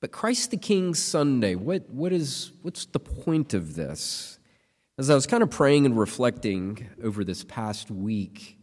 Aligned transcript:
But 0.00 0.12
Christ 0.12 0.50
the 0.52 0.56
King 0.56 0.94
Sunday, 0.94 1.54
what, 1.54 1.90
what 1.90 2.12
is, 2.12 2.52
what's 2.62 2.86
the 2.86 3.00
point 3.00 3.52
of 3.52 3.74
this? 3.74 4.38
As 4.96 5.10
I 5.10 5.14
was 5.14 5.26
kind 5.26 5.42
of 5.42 5.50
praying 5.50 5.86
and 5.86 5.98
reflecting 5.98 6.88
over 7.02 7.24
this 7.24 7.44
past 7.44 7.90
week, 7.90 8.58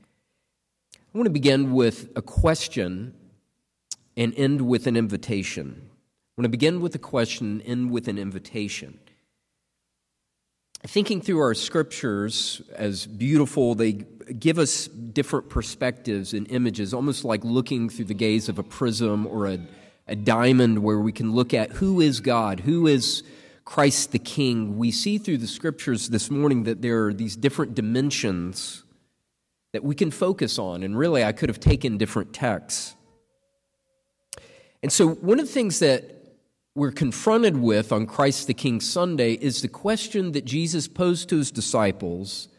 I 0.95 1.17
want 1.17 1.25
to 1.25 1.31
begin 1.31 1.73
with 1.73 2.09
a 2.15 2.21
question 2.21 3.13
and 4.17 4.33
end 4.37 4.61
with 4.61 4.87
an 4.87 4.95
invitation. 4.95 5.81
I 5.87 6.41
want 6.41 6.45
to 6.45 6.49
begin 6.49 6.81
with 6.81 6.95
a 6.95 6.99
question 6.99 7.47
and 7.47 7.69
end 7.69 7.91
with 7.91 8.07
an 8.07 8.17
invitation. 8.17 8.99
Thinking 10.83 11.19
through 11.19 11.39
our 11.39 11.53
scriptures 11.53 12.61
as 12.75 13.07
beautiful, 13.07 13.75
they 13.75 13.93
give 13.93 14.59
us 14.59 14.87
different 14.87 15.49
perspectives 15.49 16.33
and 16.33 16.49
images, 16.51 16.93
almost 16.93 17.25
like 17.25 17.43
looking 17.43 17.89
through 17.89 18.05
the 18.05 18.13
gaze 18.13 18.49
of 18.49 18.59
a 18.59 18.63
prism 18.63 19.25
or 19.25 19.47
a 19.47 19.59
a 20.07 20.15
diamond 20.15 20.83
where 20.83 20.99
we 20.99 21.11
can 21.11 21.33
look 21.33 21.53
at 21.53 21.71
who 21.71 21.99
is 21.99 22.19
God, 22.19 22.61
who 22.61 22.87
is 22.87 23.23
Christ 23.63 24.11
the 24.11 24.19
King. 24.19 24.77
We 24.77 24.91
see 24.91 25.17
through 25.17 25.39
the 25.39 25.47
scriptures 25.47 26.09
this 26.09 26.29
morning 26.29 26.63
that 26.63 26.81
there 26.81 27.07
are 27.07 27.13
these 27.13 27.35
different 27.35 27.73
dimensions 27.73 28.83
that 29.73 29.83
we 29.83 29.95
can 29.95 30.11
focus 30.11 30.59
on. 30.59 30.83
And 30.83 30.97
really, 30.97 31.23
I 31.23 31.31
could 31.31 31.49
have 31.49 31.59
taken 31.59 31.97
different 31.97 32.33
texts. 32.33 32.95
And 34.83 34.91
so, 34.91 35.09
one 35.09 35.39
of 35.39 35.47
the 35.47 35.51
things 35.51 35.79
that 35.79 36.11
we're 36.75 36.91
confronted 36.91 37.57
with 37.57 37.91
on 37.91 38.05
Christ 38.05 38.47
the 38.47 38.53
King 38.53 38.79
Sunday 38.79 39.33
is 39.33 39.61
the 39.61 39.67
question 39.67 40.33
that 40.33 40.45
Jesus 40.45 40.87
posed 40.87 41.29
to 41.29 41.37
his 41.37 41.49
disciples, 41.49 42.49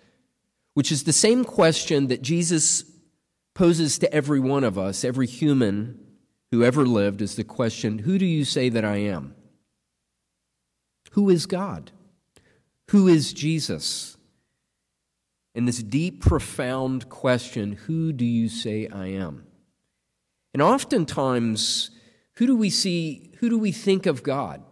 which 0.74 0.91
is 0.91 1.05
the 1.05 1.12
same 1.12 1.44
question 1.44 2.08
that 2.08 2.22
Jesus 2.22 2.84
poses 3.55 3.98
to 4.00 4.12
every 4.12 4.41
one 4.41 4.64
of 4.64 4.77
us, 4.77 5.05
every 5.05 5.27
human 5.27 6.05
who 6.50 6.62
ever 6.62 6.86
lived 6.86 7.23
is 7.23 7.36
the 7.36 7.45
question 7.45 7.98
Who 8.00 8.18
do 8.18 8.27
you 8.27 8.45
say 8.45 8.68
that 8.68 8.84
I 8.84 8.96
am? 8.96 9.34
Who 11.12 11.30
is 11.30 11.47
God? 11.47 11.92
Who 12.91 13.08
is 13.08 13.33
Jesus? 13.33 14.16
And 15.55 15.67
this 15.67 15.83
deep, 15.83 16.20
profound 16.20 17.08
question 17.08 17.72
Who 17.72 18.12
do 18.12 18.24
you 18.24 18.48
say 18.48 18.89
I 18.89 19.06
am? 19.06 19.47
And 20.52 20.62
oftentimes, 20.62 21.91
who 22.36 22.47
do 22.47 22.56
we 22.56 22.70
see, 22.70 23.33
who 23.39 23.48
do 23.48 23.58
we 23.58 23.72
think 23.72 24.06
of 24.06 24.22
God? 24.22 24.62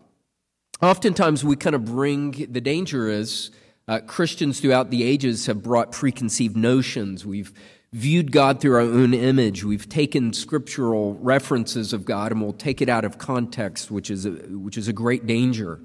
Oftentimes, 0.80 1.44
we 1.44 1.56
kind 1.56 1.74
of 1.74 1.84
bring 1.84 2.30
the 2.50 2.60
danger 2.60 3.08
is 3.08 3.50
uh, 3.86 4.00
Christians 4.00 4.60
throughout 4.60 4.90
the 4.90 5.02
ages 5.02 5.46
have 5.46 5.62
brought 5.62 5.92
preconceived 5.92 6.56
notions. 6.56 7.24
We've 7.26 7.52
viewed 7.94 8.32
God 8.32 8.60
through 8.60 8.74
our 8.74 8.80
own 8.80 9.14
image. 9.14 9.62
We've 9.62 9.88
taken 9.88 10.32
scriptural 10.32 11.14
references 11.14 11.92
of 11.92 12.04
God 12.04 12.32
and 12.32 12.42
we'll 12.42 12.52
take 12.52 12.82
it 12.82 12.88
out 12.88 13.04
of 13.04 13.18
context, 13.18 13.88
which 13.88 14.10
is 14.10 14.26
a, 14.26 14.30
which 14.30 14.76
is 14.76 14.88
a 14.88 14.92
great 14.92 15.28
danger. 15.28 15.80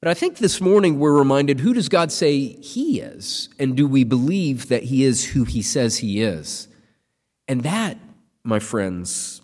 But 0.00 0.10
I 0.10 0.14
think 0.14 0.38
this 0.38 0.58
morning 0.58 0.98
we're 0.98 1.16
reminded 1.16 1.60
who 1.60 1.74
does 1.74 1.90
God 1.90 2.10
say 2.10 2.38
He 2.38 2.98
is? 3.00 3.50
And 3.58 3.76
do 3.76 3.86
we 3.86 4.04
believe 4.04 4.68
that 4.68 4.84
He 4.84 5.04
is 5.04 5.26
who 5.26 5.44
He 5.44 5.60
says 5.60 5.98
He 5.98 6.22
is? 6.22 6.66
And 7.46 7.62
that, 7.62 7.98
my 8.42 8.58
friends, 8.58 9.42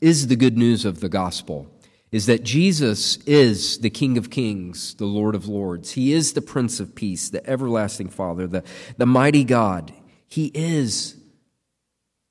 is 0.00 0.28
the 0.28 0.36
good 0.36 0.56
news 0.56 0.86
of 0.86 1.00
the 1.00 1.10
gospel. 1.10 1.68
Is 2.10 2.24
that 2.24 2.42
Jesus 2.42 3.18
is 3.26 3.78
the 3.78 3.90
King 3.90 4.16
of 4.16 4.30
Kings, 4.30 4.94
the 4.94 5.04
Lord 5.04 5.34
of 5.34 5.46
Lords. 5.46 5.92
He 5.92 6.14
is 6.14 6.32
the 6.32 6.42
Prince 6.42 6.80
of 6.80 6.94
Peace, 6.94 7.28
the 7.28 7.46
everlasting 7.48 8.08
Father, 8.08 8.46
the, 8.46 8.64
the 8.96 9.06
mighty 9.06 9.44
God. 9.44 9.92
He 10.32 10.50
is 10.54 11.18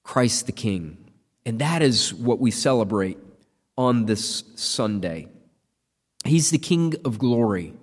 Christ 0.01 0.47
the 0.47 0.51
King. 0.51 0.97
And 1.45 1.59
that 1.59 1.83
is 1.83 2.11
what 2.11 2.39
we 2.39 2.49
celebrate 2.49 3.19
on 3.77 4.07
this 4.07 4.43
Sunday. 4.55 5.27
He's 6.25 6.49
the 6.49 6.57
King 6.57 6.95
of 7.05 7.19
glory. 7.19 7.75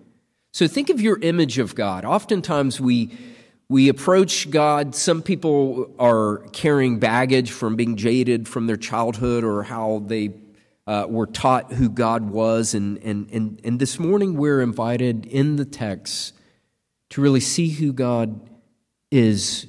So 0.52 0.66
think 0.66 0.90
of 0.90 1.00
your 1.00 1.20
image 1.20 1.60
of 1.60 1.76
God. 1.76 2.04
Oftentimes 2.04 2.80
we, 2.80 3.16
we 3.68 3.88
approach 3.88 4.50
God. 4.50 4.96
Some 4.96 5.22
people 5.22 5.94
are 6.00 6.38
carrying 6.50 6.98
baggage 6.98 7.52
from 7.52 7.76
being 7.76 7.94
jaded 7.94 8.48
from 8.48 8.66
their 8.66 8.76
childhood 8.76 9.44
or 9.44 9.62
how 9.62 10.02
they 10.04 10.32
uh, 10.88 11.06
were 11.08 11.26
taught 11.26 11.74
who 11.74 11.88
God 11.88 12.28
was. 12.28 12.74
And, 12.74 12.98
and, 13.04 13.30
and, 13.30 13.60
and 13.62 13.78
this 13.78 14.00
morning 14.00 14.36
we're 14.36 14.62
invited 14.62 15.26
in 15.26 15.54
the 15.54 15.64
text 15.64 16.34
to 17.10 17.20
really 17.20 17.38
see 17.38 17.68
who 17.68 17.92
God 17.92 18.40
is 19.12 19.68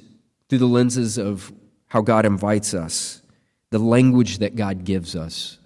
through 0.50 0.58
the 0.58 0.66
lenses 0.66 1.16
of 1.16 1.52
how 1.86 2.02
God 2.02 2.26
invites 2.26 2.74
us, 2.74 3.22
the 3.70 3.78
language 3.78 4.38
that 4.38 4.56
God 4.56 4.84
gives 4.84 5.14
us. 5.14 5.58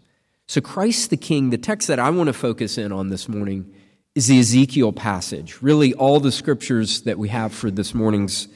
So, 0.46 0.60
Christ 0.60 1.08
the 1.08 1.16
King, 1.16 1.48
the 1.48 1.58
text 1.58 1.88
that 1.88 1.98
I 1.98 2.10
want 2.10 2.28
to 2.28 2.34
focus 2.34 2.76
in 2.76 2.92
on 2.92 3.08
this 3.08 3.26
morning 3.26 3.74
is 4.14 4.26
the 4.26 4.38
Ezekiel 4.38 4.92
passage. 4.92 5.58
Really, 5.62 5.94
all 5.94 6.20
the 6.20 6.30
scriptures 6.30 7.02
that 7.02 7.18
we 7.18 7.30
have 7.30 7.52
for 7.52 7.70
this 7.70 7.94
morning's 7.94 8.46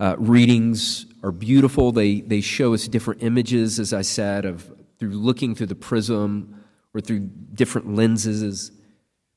uh, 0.00 0.16
readings 0.18 1.04
are 1.22 1.30
beautiful. 1.30 1.92
They, 1.92 2.22
they 2.22 2.40
show 2.40 2.72
us 2.72 2.88
different 2.88 3.22
images, 3.22 3.78
as 3.78 3.92
I 3.92 4.00
said, 4.00 4.46
of 4.46 4.64
through 4.98 5.10
looking 5.10 5.54
through 5.54 5.66
the 5.66 5.74
prism 5.74 6.64
or 6.94 7.02
through 7.02 7.20
different 7.52 7.94
lenses. 7.94 8.72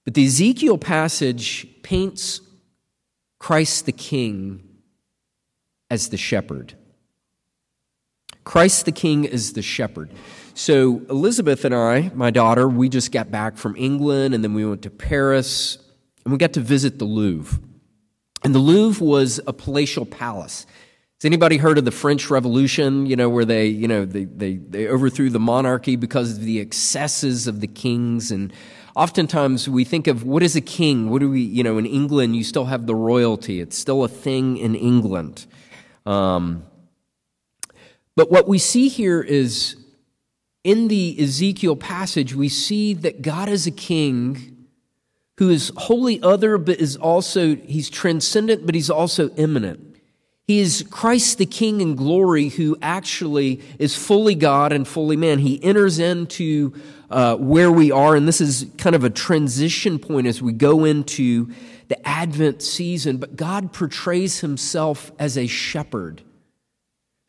But 0.05 0.13
the 0.13 0.25
Ezekiel 0.25 0.77
passage 0.77 1.67
paints 1.83 2.39
Christ 3.39 3.85
the 3.85 3.91
King 3.91 4.72
as 5.93 6.09
the 6.09 6.17
shepherd. 6.17 6.73
Christ 8.43 8.85
the 8.85 8.91
King 8.91 9.25
is 9.25 9.53
the 9.53 9.61
shepherd. 9.61 10.09
So, 10.55 11.03
Elizabeth 11.07 11.65
and 11.65 11.73
I, 11.75 12.11
my 12.15 12.31
daughter, 12.31 12.67
we 12.67 12.89
just 12.89 13.11
got 13.11 13.29
back 13.29 13.57
from 13.57 13.75
England 13.75 14.33
and 14.33 14.43
then 14.43 14.55
we 14.55 14.65
went 14.65 14.81
to 14.81 14.89
Paris 14.89 15.77
and 16.23 16.31
we 16.31 16.39
got 16.39 16.53
to 16.53 16.61
visit 16.61 16.97
the 16.97 17.05
Louvre. 17.05 17.59
And 18.43 18.55
the 18.55 18.59
Louvre 18.59 19.05
was 19.05 19.39
a 19.45 19.53
palatial 19.53 20.05
palace. 20.05 20.65
Has 21.19 21.25
anybody 21.25 21.57
heard 21.57 21.77
of 21.77 21.85
the 21.85 21.91
French 21.91 22.29
Revolution, 22.31 23.05
you 23.05 23.15
know, 23.15 23.29
where 23.29 23.45
they, 23.45 23.67
you 23.67 23.87
know, 23.87 24.03
they, 24.03 24.25
they, 24.25 24.55
they 24.55 24.87
overthrew 24.87 25.29
the 25.29 25.39
monarchy 25.39 25.95
because 25.95 26.37
of 26.37 26.43
the 26.43 26.59
excesses 26.59 27.45
of 27.45 27.61
the 27.61 27.67
kings? 27.67 28.31
And 28.31 28.51
oftentimes 28.95 29.69
we 29.69 29.83
think 29.83 30.07
of 30.07 30.23
what 30.23 30.41
is 30.41 30.55
a 30.55 30.61
king? 30.61 31.11
What 31.11 31.19
do 31.19 31.29
we, 31.29 31.41
you 31.41 31.63
know, 31.63 31.77
in 31.77 31.85
England, 31.85 32.35
you 32.35 32.43
still 32.43 32.65
have 32.65 32.87
the 32.87 32.95
royalty. 32.95 33.61
It's 33.61 33.77
still 33.77 34.03
a 34.03 34.09
thing 34.09 34.57
in 34.57 34.73
England. 34.73 35.45
Um, 36.05 36.63
but 38.15 38.31
what 38.31 38.47
we 38.47 38.57
see 38.57 38.87
here 38.87 39.21
is 39.21 39.75
in 40.63 40.87
the 40.87 41.17
Ezekiel 41.19 41.75
passage, 41.75 42.35
we 42.35 42.49
see 42.49 42.93
that 42.93 43.21
God 43.21 43.49
is 43.49 43.67
a 43.67 43.71
king 43.71 44.67
who 45.37 45.49
is 45.49 45.71
wholly 45.75 46.21
other, 46.21 46.57
but 46.57 46.79
is 46.79 46.95
also, 46.95 47.55
he's 47.55 47.89
transcendent, 47.89 48.65
but 48.65 48.75
he's 48.75 48.89
also 48.89 49.29
immanent. 49.31 49.93
He 50.45 50.59
is 50.59 50.85
Christ 50.89 51.37
the 51.37 51.45
King 51.45 51.79
in 51.79 51.95
glory 51.95 52.49
who 52.49 52.77
actually 52.81 53.61
is 53.79 53.95
fully 53.95 54.35
God 54.35 54.73
and 54.73 54.85
fully 54.85 55.15
man. 55.15 55.39
He 55.39 55.63
enters 55.63 55.99
into 55.99 56.73
uh, 57.09 57.37
where 57.37 57.71
we 57.71 57.91
are, 57.91 58.15
and 58.15 58.27
this 58.27 58.41
is 58.41 58.67
kind 58.77 58.95
of 58.95 59.05
a 59.05 59.09
transition 59.09 59.99
point 59.99 60.27
as 60.27 60.41
we 60.41 60.51
go 60.51 60.83
into 60.83 61.51
the 61.93 62.07
Advent 62.07 62.63
season, 62.63 63.17
but 63.17 63.35
God 63.35 63.71
portrays 63.71 64.39
himself 64.39 65.11
as 65.19 65.37
a 65.37 65.45
shepherd 65.45 66.23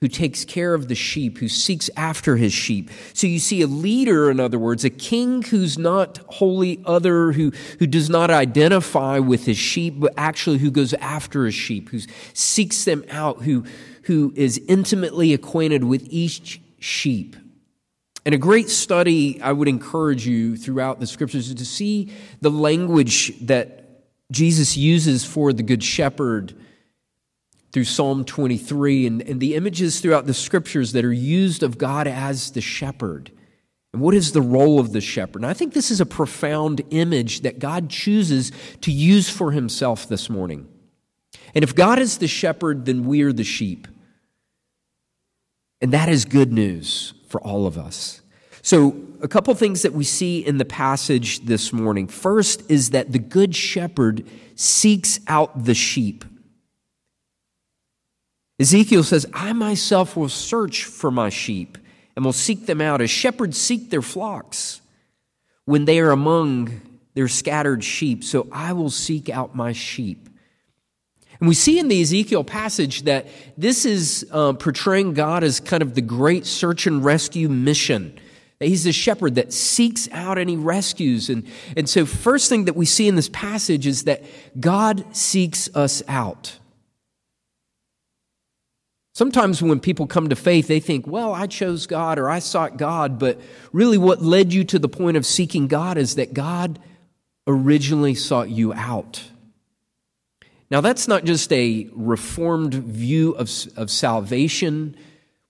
who 0.01 0.09
takes 0.09 0.43
care 0.43 0.73
of 0.73 0.89
the 0.89 0.95
sheep, 0.95 1.37
who 1.37 1.49
seeks 1.49 1.91
after 1.99 2.37
his 2.37 2.55
sheep. 2.55 2.91
So 3.13 3.27
you 3.27 3.41
see 3.41 3.61
a 3.61 3.67
leader, 3.67 4.31
in 4.31 4.41
other 4.41 4.59
words, 4.59 4.83
a 4.83 4.89
king 4.89 5.43
who's 5.43 5.77
not 5.77 6.17
wholly 6.29 6.81
other, 6.87 7.33
who, 7.33 7.53
who 7.79 7.87
does 7.87 8.09
not 8.09 8.31
identify 8.31 9.19
with 9.19 9.45
his 9.45 9.59
sheep, 9.59 9.97
but 9.99 10.15
actually 10.17 10.59
who 10.59 10.71
goes 10.71 10.95
after 10.95 11.45
his 11.45 11.55
sheep, 11.55 11.91
who 11.91 12.01
seeks 12.33 12.87
them 12.87 13.05
out, 13.11 13.43
who, 13.43 13.65
who 14.05 14.33
is 14.35 14.59
intimately 14.67 15.35
acquainted 15.35 15.85
with 15.85 16.07
each 16.09 16.59
sheep. 16.79 17.37
And 18.25 18.35
a 18.35 18.39
great 18.39 18.71
study 18.71 19.43
I 19.43 19.53
would 19.53 19.69
encourage 19.69 20.27
you 20.27 20.57
throughout 20.57 21.01
the 21.01 21.07
scriptures 21.07 21.49
is 21.51 21.55
to 21.57 21.67
see 21.67 22.11
the 22.41 22.51
language 22.51 23.39
that 23.41 23.84
Jesus 24.31 24.77
uses 24.77 25.25
for 25.25 25.53
the 25.53 25.63
Good 25.63 25.83
Shepherd 25.83 26.55
through 27.73 27.85
Psalm 27.85 28.25
23 28.25 29.07
and, 29.07 29.23
and 29.23 29.41
the 29.41 29.55
images 29.55 30.01
throughout 30.01 30.27
the 30.27 30.35
scriptures 30.35 30.93
that 30.93 31.05
are 31.05 31.13
used 31.13 31.63
of 31.63 31.77
God 31.77 32.07
as 32.07 32.53
the 32.53 32.61
shepherd. 32.61 33.33
And 33.93 34.01
what 34.03 34.15
is 34.15 34.33
the 34.33 34.43
role 34.43 34.81
of 34.81 34.93
the 34.93 35.01
shepherd? 35.01 35.43
And 35.43 35.47
I 35.47 35.55
think 35.55 35.73
this 35.73 35.91
is 35.91 36.01
a 36.01 36.07
profound 36.07 36.83
image 36.91 37.43
that 37.43 37.59
God 37.59 37.91
chooses 37.91 38.51
to 38.81 38.91
use 38.91 39.29
for 39.29 39.53
himself 39.53 40.09
this 40.09 40.31
morning. 40.31 40.69
And 41.55 41.63
if 41.63 41.75
God 41.75 41.99
is 41.99 42.19
the 42.19 42.29
shepherd, 42.29 42.87
then 42.87 43.05
we 43.05 43.23
are 43.23 43.33
the 43.33 43.45
sheep. 43.45 43.87
And 45.81 45.93
that 45.93 46.09
is 46.09 46.25
good 46.25 46.53
news 46.53 47.15
for 47.29 47.41
all 47.41 47.67
of 47.67 47.77
us. 47.77 48.21
So, 48.65 48.97
a 49.21 49.29
couple 49.29 49.55
things 49.55 49.83
that 49.83 49.93
we 49.93 50.05
see 50.05 50.39
in 50.39 50.57
the 50.57 50.65
passage 50.65 51.41
this 51.41 51.71
morning. 51.71 52.07
First 52.07 52.63
is 52.71 52.91
that 52.91 53.13
the 53.13 53.19
good 53.19 53.55
shepherd 53.55 54.27
seeks 54.55 55.21
out 55.29 55.67
the 55.67 55.75
sheep. 55.75 56.25
Ezekiel 58.59 59.03
says, 59.03 59.27
I 59.35 59.53
myself 59.53 60.17
will 60.17 60.31
search 60.31 60.85
for 60.85 61.11
my 61.11 61.29
sheep 61.29 61.77
and 62.17 62.25
will 62.25 62.33
seek 62.33 62.65
them 62.65 62.81
out 62.81 63.03
as 63.03 63.11
shepherds 63.11 63.59
seek 63.59 63.91
their 63.91 64.03
flocks. 64.03 64.81
when 65.67 65.85
they 65.85 66.01
are 66.01 66.11
among 66.11 66.81
their 67.13 67.29
scattered 67.29 67.85
sheep, 67.85 68.25
so 68.25 68.49
I 68.51 68.73
will 68.73 68.91
seek 68.91 69.29
out 69.29 69.55
my 69.55 69.73
sheep. 69.73 70.29
And 71.39 71.49
we 71.49 71.55
see 71.55 71.79
in 71.79 71.89
the 71.89 72.01
Ezekiel 72.01 72.45
passage 72.45 73.03
that 73.03 73.27
this 73.59 73.85
is 73.85 74.27
uh, 74.31 74.55
portraying 74.55 75.13
God 75.13 75.45
as 75.45 75.61
kind 75.61 75.83
of 75.83 75.95
the 75.95 76.01
great 76.01 76.47
search 76.47 76.87
and 76.87 77.05
rescue 77.05 77.51
mission. 77.51 78.19
He's 78.69 78.85
the 78.85 78.93
shepherd 78.93 79.35
that 79.37 79.53
seeks 79.53 80.09
out 80.13 80.39
and 80.39 80.49
he 80.49 80.57
rescues. 80.57 81.31
And, 81.31 81.47
and 81.77 81.89
so, 81.89 82.07
first 82.07 82.49
thing 82.49 82.65
that 82.67 82.77
we 82.77 82.87
see 82.87 83.09
in 83.09 83.17
this 83.17 83.29
passage 83.29 83.87
is 83.87 84.05
that 84.05 84.25
God 84.59 85.05
seeks 85.15 85.69
us 85.75 86.03
out. 86.09 86.59
Sometimes 89.15 89.63
when 89.63 89.79
people 89.79 90.09
come 90.09 90.29
to 90.29 90.37
faith, 90.37 90.67
they 90.67 90.81
think, 90.81 91.07
well, 91.07 91.33
I 91.33 91.47
chose 91.47 91.87
God 91.87 92.19
or 92.19 92.29
I 92.29 92.41
sought 92.41 92.77
God, 92.77 93.19
but 93.19 93.41
really 93.73 93.97
what 93.97 94.23
led 94.23 94.53
you 94.53 94.65
to 94.65 94.79
the 94.79 94.89
point 94.89 95.17
of 95.17 95.25
seeking 95.25 95.69
God 95.69 95.97
is 95.97 96.17
that 96.17 96.35
God 96.35 96.81
originally 97.47 98.15
sought 98.17 98.51
you 98.51 98.75
out. 98.75 99.23
Now, 100.69 100.81
that's 100.81 101.07
not 101.07 101.25
just 101.25 101.53
a 101.53 101.89
reformed 101.93 102.75
view 102.75 103.33
of, 103.33 103.49
of 103.77 103.91
salvation. 103.91 104.97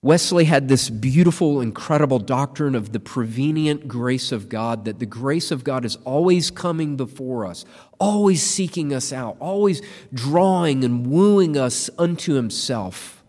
Wesley 0.04 0.44
had 0.44 0.68
this 0.68 0.90
beautiful, 0.90 1.62
incredible 1.62 2.18
doctrine 2.18 2.74
of 2.74 2.92
the 2.92 3.00
prevenient 3.00 3.88
grace 3.88 4.32
of 4.32 4.50
God, 4.50 4.84
that 4.84 4.98
the 4.98 5.06
grace 5.06 5.50
of 5.50 5.64
God 5.64 5.86
is 5.86 5.96
always 6.04 6.50
coming 6.50 6.98
before 6.98 7.46
us, 7.46 7.64
always 7.98 8.42
seeking 8.42 8.92
us 8.92 9.14
out, 9.14 9.38
always 9.40 9.80
drawing 10.12 10.84
and 10.84 11.06
wooing 11.06 11.56
us 11.56 11.88
unto 11.96 12.34
Himself. 12.34 13.24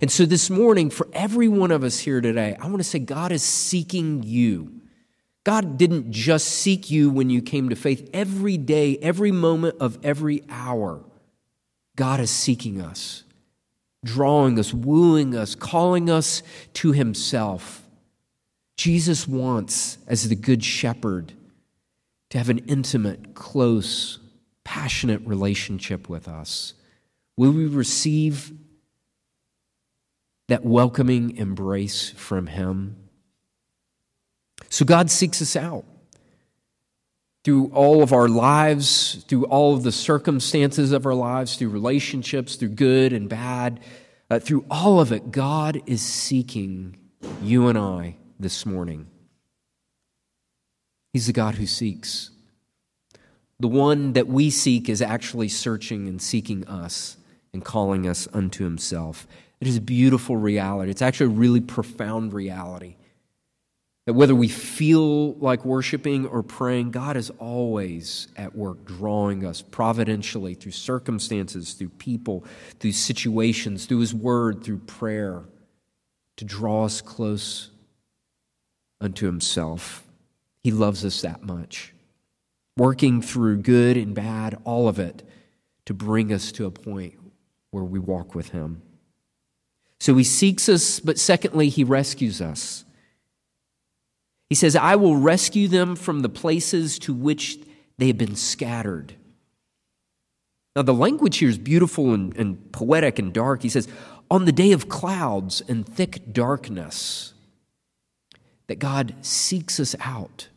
And 0.00 0.08
so 0.08 0.24
this 0.24 0.50
morning, 0.50 0.88
for 0.88 1.08
every 1.12 1.48
one 1.48 1.72
of 1.72 1.82
us 1.82 1.98
here 1.98 2.20
today, 2.20 2.56
I 2.60 2.66
want 2.66 2.78
to 2.78 2.84
say 2.84 3.00
God 3.00 3.32
is 3.32 3.42
seeking 3.42 4.22
you. 4.22 4.82
God 5.42 5.76
didn't 5.76 6.12
just 6.12 6.46
seek 6.46 6.92
you 6.92 7.10
when 7.10 7.28
you 7.28 7.42
came 7.42 7.70
to 7.70 7.76
faith. 7.76 8.08
Every 8.14 8.56
day, 8.56 8.98
every 8.98 9.32
moment 9.32 9.78
of 9.80 9.98
every 10.04 10.44
hour, 10.48 11.04
God 11.96 12.20
is 12.20 12.30
seeking 12.30 12.80
us, 12.80 13.24
drawing 14.04 14.58
us, 14.58 14.72
wooing 14.72 15.34
us, 15.34 15.54
calling 15.54 16.08
us 16.10 16.42
to 16.74 16.92
Himself. 16.92 17.82
Jesus 18.76 19.26
wants, 19.26 19.98
as 20.06 20.28
the 20.28 20.34
Good 20.34 20.62
Shepherd, 20.62 21.32
to 22.30 22.38
have 22.38 22.50
an 22.50 22.58
intimate, 22.58 23.34
close, 23.34 24.18
passionate 24.64 25.22
relationship 25.24 26.08
with 26.08 26.28
us. 26.28 26.74
Will 27.36 27.52
we 27.52 27.66
receive 27.66 28.52
that 30.48 30.64
welcoming 30.64 31.36
embrace 31.36 32.10
from 32.10 32.46
Him? 32.46 32.96
So 34.68 34.84
God 34.84 35.10
seeks 35.10 35.40
us 35.40 35.56
out 35.56 35.84
through 37.46 37.70
all 37.72 38.02
of 38.02 38.12
our 38.12 38.26
lives, 38.26 39.24
through 39.28 39.44
all 39.44 39.72
of 39.72 39.84
the 39.84 39.92
circumstances 39.92 40.90
of 40.90 41.06
our 41.06 41.14
lives, 41.14 41.54
through 41.54 41.68
relationships, 41.68 42.56
through 42.56 42.70
good 42.70 43.12
and 43.12 43.28
bad, 43.28 43.78
uh, 44.28 44.40
through 44.40 44.64
all 44.68 44.98
of 44.98 45.12
it, 45.12 45.30
God 45.30 45.80
is 45.86 46.02
seeking 46.02 46.96
you 47.40 47.68
and 47.68 47.78
I 47.78 48.16
this 48.40 48.66
morning. 48.66 49.06
He's 51.12 51.28
the 51.28 51.32
God 51.32 51.54
who 51.54 51.66
seeks. 51.66 52.32
The 53.60 53.68
one 53.68 54.14
that 54.14 54.26
we 54.26 54.50
seek 54.50 54.88
is 54.88 55.00
actually 55.00 55.48
searching 55.48 56.08
and 56.08 56.20
seeking 56.20 56.66
us 56.66 57.16
and 57.52 57.64
calling 57.64 58.08
us 58.08 58.26
unto 58.32 58.64
himself. 58.64 59.24
It 59.60 59.68
is 59.68 59.76
a 59.76 59.80
beautiful 59.80 60.36
reality. 60.36 60.90
It's 60.90 61.00
actually 61.00 61.26
a 61.26 61.38
really 61.38 61.60
profound 61.60 62.32
reality. 62.32 62.96
That 64.06 64.14
whether 64.14 64.36
we 64.36 64.46
feel 64.46 65.34
like 65.34 65.64
worshiping 65.64 66.26
or 66.26 66.44
praying, 66.44 66.92
God 66.92 67.16
is 67.16 67.30
always 67.38 68.28
at 68.36 68.54
work 68.54 68.84
drawing 68.84 69.44
us 69.44 69.62
providentially 69.62 70.54
through 70.54 70.72
circumstances, 70.72 71.72
through 71.72 71.88
people, 71.88 72.44
through 72.78 72.92
situations, 72.92 73.86
through 73.86 73.98
His 73.98 74.14
Word, 74.14 74.62
through 74.62 74.78
prayer, 74.78 75.42
to 76.36 76.44
draw 76.44 76.84
us 76.84 77.00
close 77.00 77.70
unto 79.00 79.26
Himself. 79.26 80.06
He 80.62 80.70
loves 80.70 81.04
us 81.04 81.20
that 81.22 81.42
much. 81.42 81.92
Working 82.76 83.20
through 83.20 83.62
good 83.62 83.96
and 83.96 84.14
bad, 84.14 84.56
all 84.64 84.86
of 84.86 85.00
it, 85.00 85.28
to 85.86 85.94
bring 85.94 86.32
us 86.32 86.52
to 86.52 86.66
a 86.66 86.70
point 86.70 87.14
where 87.72 87.84
we 87.84 87.98
walk 87.98 88.36
with 88.36 88.50
Him. 88.50 88.82
So 89.98 90.14
He 90.14 90.24
seeks 90.24 90.68
us, 90.68 91.00
but 91.00 91.18
secondly, 91.18 91.70
He 91.70 91.82
rescues 91.82 92.40
us. 92.40 92.84
He 94.48 94.54
says, 94.54 94.76
I 94.76 94.96
will 94.96 95.16
rescue 95.16 95.68
them 95.68 95.96
from 95.96 96.20
the 96.20 96.28
places 96.28 96.98
to 97.00 97.12
which 97.12 97.58
they 97.98 98.08
have 98.08 98.18
been 98.18 98.36
scattered. 98.36 99.14
Now, 100.76 100.82
the 100.82 100.94
language 100.94 101.38
here 101.38 101.48
is 101.48 101.58
beautiful 101.58 102.12
and, 102.12 102.36
and, 102.36 102.70
poetic 102.70 103.18
and 103.18 103.32
dark. 103.32 103.62
He 103.62 103.70
says, 103.70 103.88
On 104.30 104.44
the 104.44 104.52
day 104.52 104.72
of 104.72 104.88
clouds 104.88 105.62
and 105.66 105.86
thick 105.86 106.32
darkness, 106.32 107.32
that 108.66 108.78
God 108.78 109.14
seeks 109.22 109.80
us 109.80 109.96
out 110.00 110.48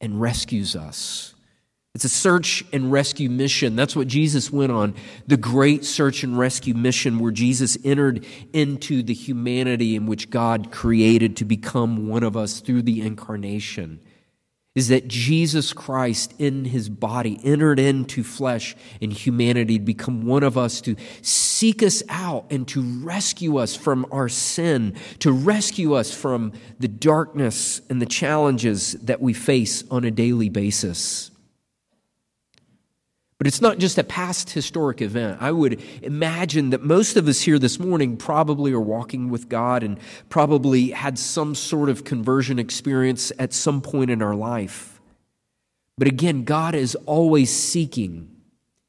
and 0.00 0.20
rescues 0.20 0.76
us. 0.76 1.33
It's 1.94 2.04
a 2.04 2.08
search 2.08 2.64
and 2.72 2.90
rescue 2.90 3.30
mission. 3.30 3.76
That's 3.76 3.94
what 3.94 4.08
Jesus 4.08 4.50
went 4.50 4.72
on. 4.72 4.96
The 5.28 5.36
great 5.36 5.84
search 5.84 6.24
and 6.24 6.36
rescue 6.36 6.74
mission 6.74 7.20
where 7.20 7.30
Jesus 7.30 7.78
entered 7.84 8.26
into 8.52 9.04
the 9.04 9.14
humanity 9.14 9.94
in 9.94 10.06
which 10.06 10.28
God 10.28 10.72
created 10.72 11.36
to 11.36 11.44
become 11.44 12.08
one 12.08 12.24
of 12.24 12.36
us 12.36 12.58
through 12.58 12.82
the 12.82 13.00
incarnation. 13.00 14.00
Is 14.74 14.88
that 14.88 15.06
Jesus 15.06 15.72
Christ 15.72 16.34
in 16.40 16.64
his 16.64 16.88
body 16.88 17.38
entered 17.44 17.78
into 17.78 18.24
flesh 18.24 18.74
and 19.00 19.12
humanity 19.12 19.78
to 19.78 19.84
become 19.84 20.26
one 20.26 20.42
of 20.42 20.58
us, 20.58 20.80
to 20.80 20.96
seek 21.22 21.80
us 21.80 22.02
out 22.08 22.46
and 22.50 22.66
to 22.66 22.82
rescue 22.82 23.56
us 23.56 23.76
from 23.76 24.04
our 24.10 24.28
sin, 24.28 24.96
to 25.20 25.30
rescue 25.30 25.94
us 25.94 26.12
from 26.12 26.54
the 26.80 26.88
darkness 26.88 27.82
and 27.88 28.02
the 28.02 28.06
challenges 28.06 28.94
that 28.94 29.20
we 29.20 29.32
face 29.32 29.84
on 29.92 30.02
a 30.02 30.10
daily 30.10 30.48
basis. 30.48 31.30
But 33.38 33.48
it's 33.48 33.60
not 33.60 33.78
just 33.78 33.98
a 33.98 34.04
past 34.04 34.50
historic 34.50 35.02
event. 35.02 35.38
I 35.40 35.50
would 35.50 35.82
imagine 36.02 36.70
that 36.70 36.82
most 36.82 37.16
of 37.16 37.26
us 37.26 37.40
here 37.40 37.58
this 37.58 37.80
morning 37.80 38.16
probably 38.16 38.72
are 38.72 38.80
walking 38.80 39.28
with 39.28 39.48
God 39.48 39.82
and 39.82 39.98
probably 40.28 40.90
had 40.90 41.18
some 41.18 41.54
sort 41.54 41.88
of 41.88 42.04
conversion 42.04 42.58
experience 42.58 43.32
at 43.38 43.52
some 43.52 43.80
point 43.80 44.10
in 44.10 44.22
our 44.22 44.36
life. 44.36 45.00
But 45.98 46.08
again, 46.08 46.44
God 46.44 46.74
is 46.74 46.94
always 47.06 47.50
seeking, 47.54 48.30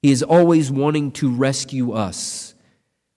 He 0.01 0.11
is 0.11 0.21
always 0.21 0.71
wanting 0.71 1.11
to 1.13 1.29
rescue 1.29 1.91
us. 1.93 2.53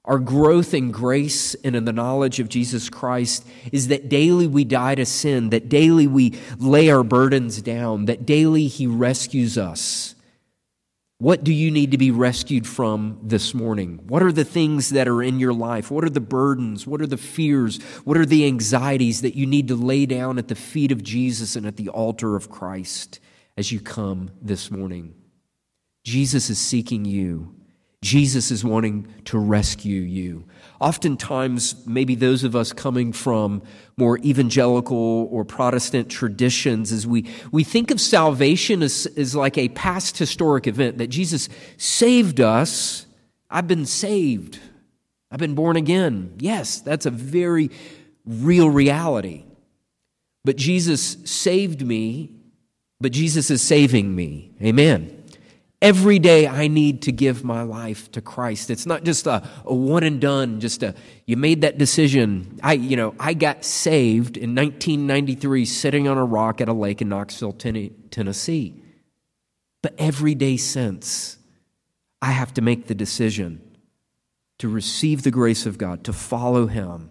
Our 0.04 0.18
growth 0.18 0.72
in 0.72 0.90
grace 0.90 1.54
and 1.56 1.76
in 1.76 1.84
the 1.84 1.92
knowledge 1.92 2.40
of 2.40 2.48
Jesus 2.48 2.88
Christ 2.88 3.46
is 3.72 3.88
that 3.88 4.08
daily 4.08 4.46
we 4.46 4.64
die 4.64 4.94
to 4.94 5.04
sin, 5.04 5.50
that 5.50 5.68
daily 5.68 6.06
we 6.06 6.38
lay 6.56 6.88
our 6.88 7.04
burdens 7.04 7.60
down, 7.60 8.06
that 8.06 8.24
daily 8.24 8.68
He 8.68 8.86
rescues 8.86 9.58
us. 9.58 10.14
What 11.20 11.42
do 11.42 11.52
you 11.52 11.72
need 11.72 11.90
to 11.90 11.98
be 11.98 12.12
rescued 12.12 12.64
from 12.64 13.18
this 13.24 13.52
morning? 13.52 13.98
What 14.06 14.22
are 14.22 14.30
the 14.30 14.44
things 14.44 14.90
that 14.90 15.08
are 15.08 15.20
in 15.20 15.40
your 15.40 15.52
life? 15.52 15.90
What 15.90 16.04
are 16.04 16.10
the 16.10 16.20
burdens? 16.20 16.86
What 16.86 17.02
are 17.02 17.08
the 17.08 17.16
fears? 17.16 17.82
What 18.04 18.16
are 18.16 18.24
the 18.24 18.46
anxieties 18.46 19.22
that 19.22 19.34
you 19.34 19.44
need 19.44 19.66
to 19.66 19.74
lay 19.74 20.06
down 20.06 20.38
at 20.38 20.46
the 20.46 20.54
feet 20.54 20.92
of 20.92 21.02
Jesus 21.02 21.56
and 21.56 21.66
at 21.66 21.76
the 21.76 21.88
altar 21.88 22.36
of 22.36 22.50
Christ 22.50 23.18
as 23.56 23.72
you 23.72 23.80
come 23.80 24.30
this 24.40 24.70
morning? 24.70 25.12
Jesus 26.04 26.50
is 26.50 26.58
seeking 26.60 27.04
you. 27.04 27.52
Jesus 28.00 28.52
is 28.52 28.64
wanting 28.64 29.12
to 29.24 29.40
rescue 29.40 30.00
you. 30.00 30.44
Oftentimes, 30.80 31.86
maybe 31.86 32.14
those 32.14 32.44
of 32.44 32.54
us 32.54 32.72
coming 32.72 33.12
from 33.12 33.62
more 33.96 34.18
evangelical 34.18 35.28
or 35.30 35.44
Protestant 35.44 36.08
traditions, 36.08 36.92
as 36.92 37.06
we, 37.06 37.28
we 37.50 37.64
think 37.64 37.90
of 37.90 38.00
salvation 38.00 38.82
as, 38.82 39.06
as 39.16 39.34
like 39.34 39.58
a 39.58 39.68
past 39.70 40.18
historic 40.18 40.68
event, 40.68 40.98
that 40.98 41.08
Jesus 41.08 41.48
saved 41.76 42.40
us. 42.40 43.06
I've 43.50 43.66
been 43.66 43.86
saved. 43.86 44.60
I've 45.32 45.40
been 45.40 45.56
born 45.56 45.76
again. 45.76 46.34
Yes, 46.38 46.80
that's 46.80 47.06
a 47.06 47.10
very 47.10 47.70
real 48.24 48.70
reality. 48.70 49.44
But 50.44 50.56
Jesus 50.56 51.16
saved 51.24 51.84
me, 51.84 52.30
but 53.00 53.10
Jesus 53.12 53.50
is 53.50 53.62
saving 53.62 54.14
me. 54.14 54.52
Amen. 54.62 55.17
Every 55.80 56.18
day 56.18 56.48
I 56.48 56.66
need 56.66 57.02
to 57.02 57.12
give 57.12 57.44
my 57.44 57.62
life 57.62 58.10
to 58.12 58.20
Christ. 58.20 58.68
It's 58.68 58.84
not 58.84 59.04
just 59.04 59.28
a, 59.28 59.48
a, 59.64 59.72
one 59.72 60.02
and 60.02 60.20
done, 60.20 60.58
just 60.58 60.82
a, 60.82 60.94
you 61.24 61.36
made 61.36 61.60
that 61.60 61.78
decision. 61.78 62.58
I, 62.64 62.72
you 62.72 62.96
know, 62.96 63.14
I 63.20 63.34
got 63.34 63.64
saved 63.64 64.36
in 64.36 64.56
1993 64.56 65.64
sitting 65.64 66.08
on 66.08 66.18
a 66.18 66.24
rock 66.24 66.60
at 66.60 66.68
a 66.68 66.72
lake 66.72 67.00
in 67.00 67.08
Knoxville, 67.08 67.52
Tennessee. 67.52 68.82
But 69.80 69.94
every 69.98 70.34
day 70.34 70.56
since, 70.56 71.38
I 72.20 72.32
have 72.32 72.52
to 72.54 72.62
make 72.62 72.88
the 72.88 72.94
decision 72.96 73.62
to 74.58 74.68
receive 74.68 75.22
the 75.22 75.30
grace 75.30 75.64
of 75.64 75.78
God, 75.78 76.02
to 76.04 76.12
follow 76.12 76.66
Him, 76.66 77.10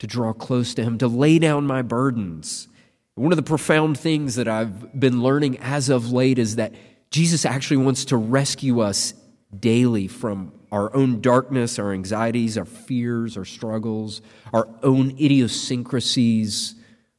to 0.00 0.08
draw 0.08 0.32
close 0.32 0.74
to 0.74 0.82
Him, 0.82 0.98
to 0.98 1.06
lay 1.06 1.38
down 1.38 1.66
my 1.66 1.82
burdens, 1.82 2.66
One 3.14 3.30
of 3.30 3.36
the 3.36 3.44
profound 3.44 3.96
things 3.96 4.34
that 4.34 4.48
I've 4.48 4.98
been 4.98 5.22
learning 5.22 5.58
as 5.58 5.88
of 5.88 6.10
late 6.10 6.40
is 6.40 6.56
that 6.56 6.74
Jesus 7.14 7.46
actually 7.46 7.76
wants 7.76 8.06
to 8.06 8.16
rescue 8.16 8.80
us 8.80 9.14
daily 9.56 10.08
from 10.08 10.52
our 10.72 10.92
own 10.96 11.20
darkness, 11.20 11.78
our 11.78 11.92
anxieties, 11.92 12.58
our 12.58 12.64
fears, 12.64 13.36
our 13.36 13.44
struggles, 13.44 14.20
our 14.52 14.68
own 14.82 15.12
idiosyncrasies, 15.12 16.74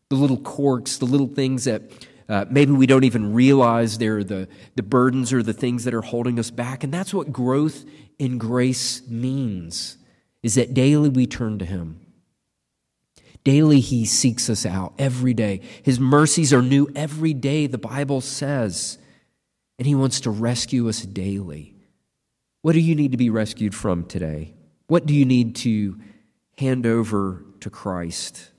the 0.09 0.17
little 0.17 0.35
quirks, 0.35 0.97
the 0.97 1.05
little 1.05 1.29
things 1.29 1.63
that 1.63 1.81
uh, 2.27 2.43
maybe 2.49 2.73
we 2.73 2.85
don't 2.85 3.05
even 3.05 3.33
realize 3.33 3.97
they're 3.97 4.25
the, 4.25 4.49
the 4.75 4.83
burdens 4.83 5.31
or 5.31 5.41
the 5.41 5.53
things 5.53 5.85
that 5.85 5.93
are 5.93 6.01
holding 6.01 6.39
us 6.39 6.51
back. 6.51 6.83
And 6.83 6.93
that's 6.93 7.13
what 7.13 7.31
growth 7.31 7.85
in 8.19 8.37
grace 8.37 9.01
means, 9.07 9.97
is 10.43 10.55
that 10.55 10.73
daily 10.73 11.07
we 11.07 11.25
turn 11.25 11.57
to 11.59 11.65
Him. 11.65 12.01
Daily, 13.45 13.79
He 13.79 14.03
seeks 14.03 14.49
us 14.49 14.65
out 14.65 14.93
every 14.99 15.33
day. 15.33 15.61
His 15.83 16.01
mercies 16.01 16.51
are 16.51 16.61
new 16.61 16.91
every 16.97 17.33
day, 17.33 17.65
the 17.65 17.77
Bible 17.77 18.19
says. 18.19 18.97
And 19.77 19.85
He 19.85 19.95
wants 19.95 20.21
to 20.21 20.29
rescue 20.29 20.87
us 20.87 21.01
daily. 21.01 21.75
What 22.61 22.73
do 22.73 22.79
you 22.79 22.95
need 22.95 23.11
to 23.11 23.17
be 23.17 23.29
rescued 23.29 23.75
from 23.75 24.05
today? 24.05 24.53
What 24.87 25.05
do 25.05 25.13
you 25.13 25.25
need 25.25 25.55
to 25.57 25.99
hand 26.57 26.85
over 26.85 27.43
to 27.59 27.69
Christ 27.69 28.51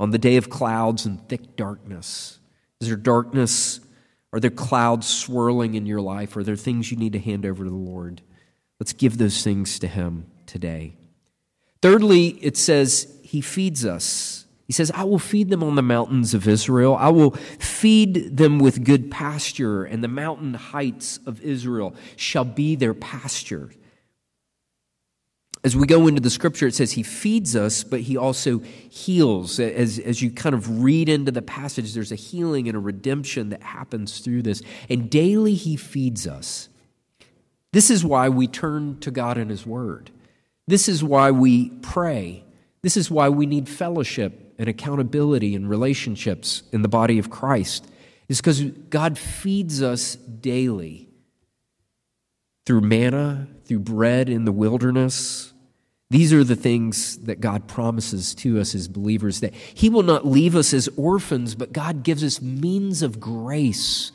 on 0.00 0.10
the 0.10 0.18
day 0.18 0.36
of 0.36 0.50
clouds 0.50 1.06
and 1.06 1.26
thick 1.28 1.56
darkness? 1.56 2.38
Is 2.80 2.88
there 2.88 2.96
darkness? 2.96 3.80
Are 4.32 4.40
there 4.40 4.50
clouds 4.50 5.06
swirling 5.06 5.74
in 5.74 5.86
your 5.86 6.00
life? 6.00 6.36
Are 6.36 6.42
there 6.42 6.56
things 6.56 6.90
you 6.90 6.96
need 6.96 7.12
to 7.12 7.18
hand 7.18 7.46
over 7.46 7.64
to 7.64 7.70
the 7.70 7.76
Lord? 7.76 8.22
Let's 8.80 8.92
give 8.92 9.18
those 9.18 9.44
things 9.44 9.78
to 9.78 9.86
Him 9.86 10.26
today. 10.46 10.96
Thirdly, 11.80 12.28
it 12.40 12.56
says, 12.56 13.18
he 13.32 13.40
feeds 13.40 13.86
us. 13.86 14.41
He 14.66 14.72
says, 14.72 14.90
I 14.94 15.04
will 15.04 15.18
feed 15.18 15.50
them 15.50 15.62
on 15.62 15.74
the 15.74 15.82
mountains 15.82 16.34
of 16.34 16.46
Israel. 16.48 16.96
I 16.96 17.08
will 17.08 17.32
feed 17.32 18.36
them 18.36 18.58
with 18.58 18.84
good 18.84 19.10
pasture, 19.10 19.84
and 19.84 20.02
the 20.02 20.08
mountain 20.08 20.54
heights 20.54 21.18
of 21.26 21.40
Israel 21.42 21.94
shall 22.16 22.44
be 22.44 22.76
their 22.76 22.94
pasture. 22.94 23.70
As 25.64 25.76
we 25.76 25.86
go 25.86 26.08
into 26.08 26.20
the 26.20 26.30
scripture, 26.30 26.66
it 26.66 26.74
says 26.74 26.92
he 26.92 27.04
feeds 27.04 27.54
us, 27.54 27.84
but 27.84 28.00
he 28.00 28.16
also 28.16 28.58
heals. 28.58 29.60
As, 29.60 29.98
as 30.00 30.20
you 30.20 30.30
kind 30.30 30.54
of 30.54 30.82
read 30.82 31.08
into 31.08 31.30
the 31.30 31.42
passage, 31.42 31.94
there's 31.94 32.10
a 32.10 32.16
healing 32.16 32.66
and 32.66 32.76
a 32.76 32.80
redemption 32.80 33.50
that 33.50 33.62
happens 33.62 34.18
through 34.18 34.42
this. 34.42 34.60
And 34.88 35.08
daily 35.08 35.54
he 35.54 35.76
feeds 35.76 36.26
us. 36.26 36.68
This 37.72 37.90
is 37.90 38.04
why 38.04 38.28
we 38.28 38.48
turn 38.48 38.98
to 39.00 39.12
God 39.12 39.38
in 39.38 39.50
his 39.50 39.64
word. 39.64 40.10
This 40.66 40.88
is 40.88 41.04
why 41.04 41.30
we 41.30 41.70
pray. 41.80 42.44
This 42.82 42.96
is 42.96 43.08
why 43.08 43.28
we 43.28 43.46
need 43.46 43.68
fellowship 43.68 44.41
and 44.62 44.70
accountability 44.70 45.56
and 45.56 45.68
relationships 45.68 46.62
in 46.70 46.82
the 46.82 46.88
body 46.88 47.18
of 47.18 47.30
Christ. 47.30 47.84
Is 48.28 48.40
because 48.40 48.62
God 48.62 49.18
feeds 49.18 49.82
us 49.82 50.14
daily 50.14 51.08
through 52.64 52.82
manna, 52.82 53.48
through 53.64 53.80
bread 53.80 54.28
in 54.28 54.44
the 54.44 54.52
wilderness. 54.52 55.52
These 56.10 56.32
are 56.32 56.44
the 56.44 56.54
things 56.54 57.18
that 57.24 57.40
God 57.40 57.66
promises 57.66 58.36
to 58.36 58.60
us 58.60 58.76
as 58.76 58.86
believers 58.86 59.40
that 59.40 59.52
He 59.52 59.90
will 59.90 60.04
not 60.04 60.24
leave 60.24 60.54
us 60.54 60.72
as 60.72 60.88
orphans, 60.96 61.56
but 61.56 61.72
God 61.72 62.04
gives 62.04 62.22
us 62.22 62.40
means 62.40 63.02
of 63.02 63.18
grace. 63.18 64.12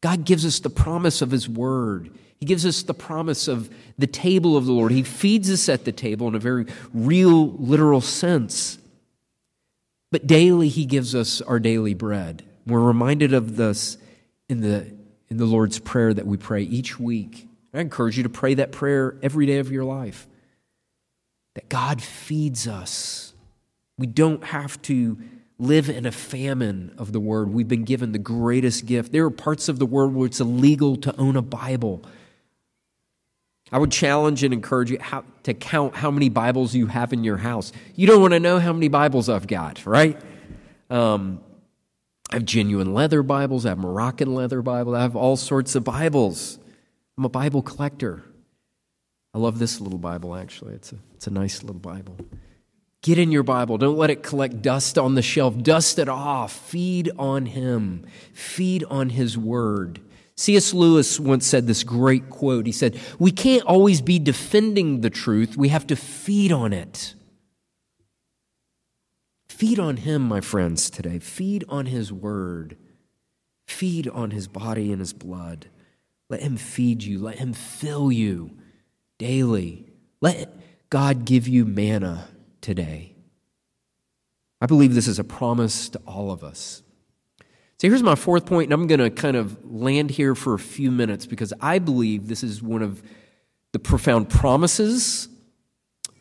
God 0.00 0.24
gives 0.24 0.44
us 0.44 0.58
the 0.58 0.70
promise 0.70 1.22
of 1.22 1.30
His 1.30 1.48
Word. 1.48 2.10
He 2.40 2.46
gives 2.46 2.66
us 2.66 2.82
the 2.82 2.94
promise 2.94 3.46
of 3.46 3.70
the 3.96 4.08
table 4.08 4.56
of 4.56 4.66
the 4.66 4.72
Lord. 4.72 4.90
He 4.90 5.04
feeds 5.04 5.48
us 5.48 5.68
at 5.68 5.84
the 5.84 5.92
table 5.92 6.26
in 6.26 6.34
a 6.34 6.40
very 6.40 6.66
real, 6.92 7.52
literal 7.52 8.00
sense. 8.00 8.78
But 10.12 10.26
daily, 10.26 10.68
He 10.68 10.84
gives 10.84 11.14
us 11.14 11.40
our 11.40 11.58
daily 11.58 11.94
bread. 11.94 12.44
We're 12.66 12.80
reminded 12.80 13.32
of 13.32 13.56
this 13.56 13.98
in 14.48 14.60
the, 14.60 14.94
in 15.28 15.38
the 15.38 15.46
Lord's 15.46 15.80
Prayer 15.80 16.14
that 16.14 16.26
we 16.26 16.36
pray 16.36 16.62
each 16.62 17.00
week. 17.00 17.48
I 17.74 17.80
encourage 17.80 18.18
you 18.18 18.22
to 18.22 18.28
pray 18.28 18.54
that 18.54 18.70
prayer 18.70 19.16
every 19.22 19.46
day 19.46 19.58
of 19.58 19.72
your 19.72 19.84
life. 19.84 20.28
That 21.54 21.68
God 21.70 22.02
feeds 22.02 22.68
us. 22.68 23.32
We 23.98 24.06
don't 24.06 24.44
have 24.44 24.80
to 24.82 25.18
live 25.58 25.88
in 25.88 26.04
a 26.04 26.12
famine 26.12 26.94
of 26.98 27.12
the 27.12 27.20
Word. 27.20 27.50
We've 27.50 27.66
been 27.66 27.84
given 27.84 28.12
the 28.12 28.18
greatest 28.18 28.84
gift. 28.84 29.12
There 29.12 29.24
are 29.24 29.30
parts 29.30 29.70
of 29.70 29.78
the 29.78 29.86
world 29.86 30.14
where 30.14 30.26
it's 30.26 30.40
illegal 30.40 30.96
to 30.96 31.16
own 31.16 31.36
a 31.36 31.42
Bible. 31.42 32.04
I 33.72 33.78
would 33.78 33.90
challenge 33.90 34.44
and 34.44 34.52
encourage 34.52 34.90
you 34.90 34.98
how, 35.00 35.24
to 35.44 35.54
count 35.54 35.96
how 35.96 36.10
many 36.10 36.28
Bibles 36.28 36.74
you 36.74 36.86
have 36.88 37.12
in 37.12 37.24
your 37.24 37.38
house. 37.38 37.72
You 37.96 38.06
don't 38.06 38.20
want 38.20 38.34
to 38.34 38.40
know 38.40 38.58
how 38.58 38.72
many 38.72 38.88
Bibles 38.88 39.30
I've 39.30 39.46
got, 39.46 39.86
right? 39.86 40.20
Um, 40.90 41.40
I 42.30 42.36
have 42.36 42.44
genuine 42.44 42.92
leather 42.92 43.22
Bibles, 43.22 43.64
I 43.64 43.70
have 43.70 43.78
Moroccan 43.78 44.34
leather 44.34 44.60
Bibles, 44.60 44.94
I 44.94 45.00
have 45.00 45.16
all 45.16 45.36
sorts 45.36 45.74
of 45.74 45.84
Bibles. 45.84 46.58
I'm 47.16 47.24
a 47.24 47.30
Bible 47.30 47.62
collector. 47.62 48.22
I 49.34 49.38
love 49.38 49.58
this 49.58 49.80
little 49.80 49.98
Bible, 49.98 50.36
actually. 50.36 50.74
It's 50.74 50.92
a, 50.92 50.96
it's 51.14 51.26
a 51.26 51.30
nice 51.30 51.62
little 51.62 51.80
Bible. 51.80 52.16
Get 53.02 53.18
in 53.18 53.32
your 53.32 53.42
Bible. 53.42 53.78
Don't 53.78 53.96
let 53.96 54.10
it 54.10 54.22
collect 54.22 54.62
dust 54.62 54.98
on 54.98 55.14
the 55.14 55.22
shelf. 55.22 55.60
Dust 55.62 55.98
it 55.98 56.08
off. 56.08 56.52
Feed 56.52 57.10
on 57.18 57.46
Him. 57.46 58.06
Feed 58.32 58.84
on 58.84 59.10
His 59.10 59.36
Word. 59.36 60.00
C.S. 60.42 60.74
Lewis 60.74 61.20
once 61.20 61.46
said 61.46 61.68
this 61.68 61.84
great 61.84 62.28
quote. 62.28 62.66
He 62.66 62.72
said, 62.72 62.98
We 63.20 63.30
can't 63.30 63.62
always 63.62 64.00
be 64.00 64.18
defending 64.18 65.00
the 65.00 65.08
truth, 65.08 65.56
we 65.56 65.68
have 65.68 65.86
to 65.86 65.94
feed 65.94 66.50
on 66.50 66.72
it. 66.72 67.14
Feed 69.48 69.78
on 69.78 69.98
Him, 69.98 70.22
my 70.22 70.40
friends, 70.40 70.90
today. 70.90 71.20
Feed 71.20 71.62
on 71.68 71.86
His 71.86 72.12
Word. 72.12 72.76
Feed 73.68 74.08
on 74.08 74.32
His 74.32 74.48
body 74.48 74.90
and 74.90 74.98
His 74.98 75.12
blood. 75.12 75.66
Let 76.28 76.42
Him 76.42 76.56
feed 76.56 77.04
you. 77.04 77.20
Let 77.20 77.38
Him 77.38 77.52
fill 77.52 78.10
you 78.10 78.50
daily. 79.18 79.92
Let 80.20 80.52
God 80.90 81.24
give 81.24 81.46
you 81.46 81.64
manna 81.64 82.26
today. 82.60 83.14
I 84.60 84.66
believe 84.66 84.96
this 84.96 85.06
is 85.06 85.20
a 85.20 85.24
promise 85.24 85.88
to 85.90 86.00
all 86.00 86.32
of 86.32 86.42
us. 86.42 86.82
So 87.82 87.88
here's 87.88 88.04
my 88.04 88.14
fourth 88.14 88.46
point, 88.46 88.72
and 88.72 88.80
I'm 88.80 88.86
going 88.86 89.00
to 89.00 89.10
kind 89.10 89.36
of 89.36 89.68
land 89.68 90.08
here 90.08 90.36
for 90.36 90.54
a 90.54 90.58
few 90.60 90.92
minutes 90.92 91.26
because 91.26 91.52
I 91.60 91.80
believe 91.80 92.28
this 92.28 92.44
is 92.44 92.62
one 92.62 92.80
of 92.80 93.02
the 93.72 93.80
profound 93.80 94.28
promises 94.28 95.28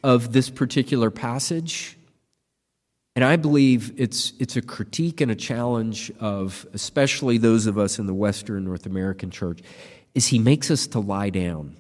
of 0.04 0.34
this 0.34 0.50
particular 0.50 1.12
passage. 1.12 2.00
And 3.16 3.24
I 3.24 3.36
believe 3.36 3.94
it's, 4.02 4.34
it's 4.40 4.56
a 4.56 4.64
critique 4.64 5.22
and 5.22 5.30
a 5.30 5.36
challenge 5.36 6.12
of 6.20 6.66
especially 6.74 7.38
those 7.38 7.68
of 7.68 7.78
us 7.78 8.00
in 8.00 8.08
the 8.08 8.16
Western 8.16 8.66
North 8.66 8.88
American 8.88 9.30
church, 9.30 9.60
is 10.16 10.26
he 10.26 10.40
makes 10.40 10.72
us 10.72 10.88
to 10.88 11.00
lie 11.00 11.30
down. 11.30 11.78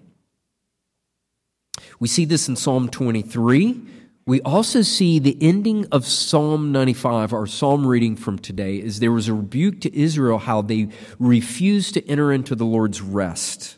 We 1.99 2.07
see 2.07 2.25
this 2.25 2.47
in 2.47 2.55
Psalm 2.55 2.87
23 2.87 3.81
we 4.25 4.39
also 4.41 4.81
see 4.81 5.17
the 5.17 5.37
ending 5.41 5.87
of 5.91 6.05
Psalm 6.05 6.71
95, 6.71 7.33
our 7.33 7.47
psalm 7.47 7.87
reading 7.87 8.15
from 8.15 8.37
today, 8.37 8.77
is 8.77 8.99
there 8.99 9.11
was 9.11 9.27
a 9.27 9.33
rebuke 9.33 9.81
to 9.81 9.95
Israel 9.97 10.37
how 10.37 10.61
they 10.61 10.89
refused 11.17 11.95
to 11.95 12.07
enter 12.07 12.31
into 12.31 12.55
the 12.55 12.65
Lord's 12.65 13.01
rest. 13.01 13.77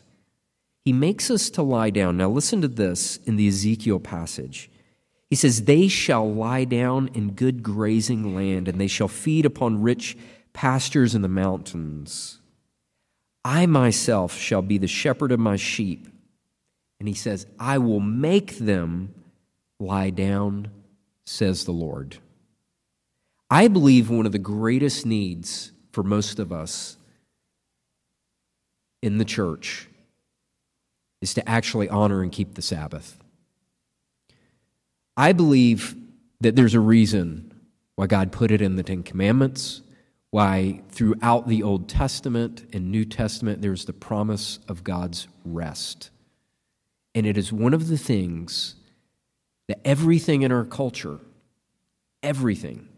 He 0.84 0.92
makes 0.92 1.30
us 1.30 1.48
to 1.50 1.62
lie 1.62 1.90
down. 1.90 2.18
Now, 2.18 2.28
listen 2.28 2.60
to 2.60 2.68
this 2.68 3.16
in 3.24 3.36
the 3.36 3.48
Ezekiel 3.48 4.00
passage. 4.00 4.70
He 5.30 5.36
says, 5.36 5.64
They 5.64 5.88
shall 5.88 6.30
lie 6.30 6.64
down 6.64 7.08
in 7.14 7.32
good 7.32 7.62
grazing 7.62 8.34
land, 8.34 8.68
and 8.68 8.78
they 8.78 8.86
shall 8.86 9.08
feed 9.08 9.46
upon 9.46 9.82
rich 9.82 10.16
pastures 10.52 11.14
in 11.14 11.22
the 11.22 11.28
mountains. 11.28 12.40
I 13.44 13.64
myself 13.64 14.36
shall 14.36 14.62
be 14.62 14.76
the 14.76 14.86
shepherd 14.86 15.32
of 15.32 15.40
my 15.40 15.56
sheep. 15.56 16.06
And 17.00 17.08
he 17.08 17.14
says, 17.14 17.46
I 17.58 17.78
will 17.78 18.00
make 18.00 18.58
them 18.58 19.14
Lie 19.80 20.10
down, 20.10 20.70
says 21.24 21.64
the 21.64 21.72
Lord. 21.72 22.18
I 23.50 23.68
believe 23.68 24.10
one 24.10 24.26
of 24.26 24.32
the 24.32 24.38
greatest 24.38 25.06
needs 25.06 25.72
for 25.92 26.02
most 26.02 26.38
of 26.38 26.52
us 26.52 26.96
in 29.02 29.18
the 29.18 29.24
church 29.24 29.88
is 31.20 31.34
to 31.34 31.48
actually 31.48 31.88
honor 31.88 32.22
and 32.22 32.32
keep 32.32 32.54
the 32.54 32.62
Sabbath. 32.62 33.18
I 35.16 35.32
believe 35.32 35.94
that 36.40 36.56
there's 36.56 36.74
a 36.74 36.80
reason 36.80 37.52
why 37.96 38.06
God 38.06 38.32
put 38.32 38.50
it 38.50 38.60
in 38.60 38.76
the 38.76 38.82
Ten 38.82 39.02
Commandments, 39.02 39.82
why 40.30 40.80
throughout 40.88 41.46
the 41.46 41.62
Old 41.62 41.88
Testament 41.88 42.66
and 42.72 42.90
New 42.90 43.04
Testament 43.04 43.62
there's 43.62 43.84
the 43.84 43.92
promise 43.92 44.58
of 44.68 44.82
God's 44.82 45.28
rest. 45.44 46.10
And 47.14 47.26
it 47.26 47.38
is 47.38 47.52
one 47.52 47.72
of 47.72 47.88
the 47.88 47.98
things 47.98 48.74
that 49.68 49.80
everything 49.84 50.42
in 50.42 50.52
our 50.52 50.64
culture, 50.64 51.20
everything, 52.22 52.88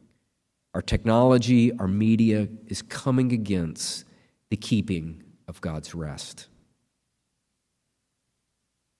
our 0.74 0.82
technology, 0.82 1.72
our 1.78 1.88
media, 1.88 2.48
is 2.66 2.82
coming 2.82 3.32
against 3.32 4.04
the 4.50 4.56
keeping 4.56 5.22
of 5.48 5.60
God's 5.60 5.94
rest. 5.94 6.48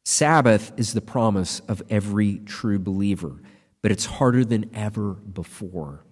Sabbath 0.05 0.73
is 0.77 0.93
the 0.93 1.01
promise 1.01 1.61
of 1.69 1.83
every 1.91 2.39
true 2.39 2.79
believer, 2.79 3.43
but 3.83 3.91
it's 3.91 4.07
harder 4.07 4.45
than 4.45 4.71
ever 4.75 5.15
before. 5.15 6.05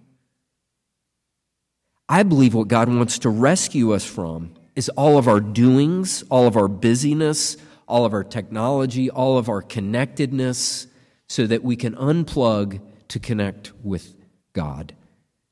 I 2.07 2.23
believe 2.23 2.53
what 2.53 2.67
God 2.67 2.89
wants 2.89 3.19
to 3.19 3.29
rescue 3.29 3.93
us 3.93 4.05
from 4.05 4.53
is 4.75 4.89
all 4.89 5.17
of 5.17 5.27
our 5.27 5.39
doings, 5.39 6.23
all 6.29 6.45
of 6.45 6.57
our 6.57 6.67
busyness, 6.67 7.57
all 7.87 8.05
of 8.05 8.13
our 8.13 8.23
technology, 8.23 9.09
all 9.09 9.37
of 9.37 9.49
our 9.49 9.61
connectedness, 9.61 10.87
so 11.27 11.47
that 11.47 11.63
we 11.63 11.75
can 11.75 11.95
unplug 11.95 12.81
to 13.07 13.19
connect 13.19 13.71
with 13.83 14.15
God, 14.53 14.93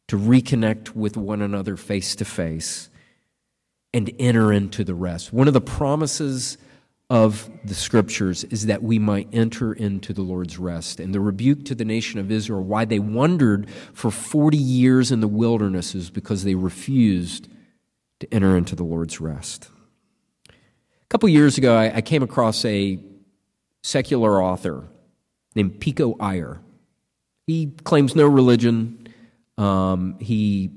to 0.08 0.18
reconnect 0.18 0.96
with 0.96 1.18
one 1.18 1.42
another 1.42 1.78
face 1.78 2.16
to 2.16 2.26
face, 2.26 2.90
and 3.94 4.12
enter 4.20 4.52
into 4.52 4.84
the 4.84 4.96
rest. 4.96 5.34
One 5.34 5.48
of 5.48 5.54
the 5.54 5.62
promises 5.62 6.58
of 7.10 7.50
the 7.64 7.76
scriptures 7.76 8.44
is 8.46 8.66
that 8.66 8.82
we 8.82 8.98
might 8.98 9.28
enter 9.32 9.74
into 9.74 10.14
the 10.14 10.22
Lord's 10.22 10.58
rest. 10.58 11.00
And 11.00 11.14
the 11.14 11.20
rebuke 11.20 11.66
to 11.66 11.76
the 11.76 11.86
nation 11.86 12.20
of 12.20 12.32
Israel, 12.32 12.64
why 12.64 12.86
they 12.86 12.98
wandered 12.98 13.70
for 13.94 14.10
40 14.10 14.58
years 14.58 15.12
in 15.12 15.20
the 15.20 15.28
wilderness, 15.28 15.94
is 15.94 16.10
because 16.10 16.44
they 16.44 16.56
refused 16.56 17.48
to 18.20 18.34
enter 18.34 18.58
into 18.58 18.76
the 18.76 18.84
Lord's 18.84 19.22
rest. 19.22 19.70
A 20.50 20.54
couple 21.10 21.30
years 21.30 21.58
ago, 21.58 21.78
I, 21.78 22.02
came 22.02 22.24
across 22.24 22.66
a 22.66 23.00
secular 23.84 24.42
author 24.42 24.88
named 25.56 25.80
Pico 25.80 26.16
Iyer. 26.20 26.60
He 27.48 27.72
claims 27.84 28.16
no 28.16 28.28
religion. 28.28 29.08
Um, 29.58 30.18
he 30.20 30.72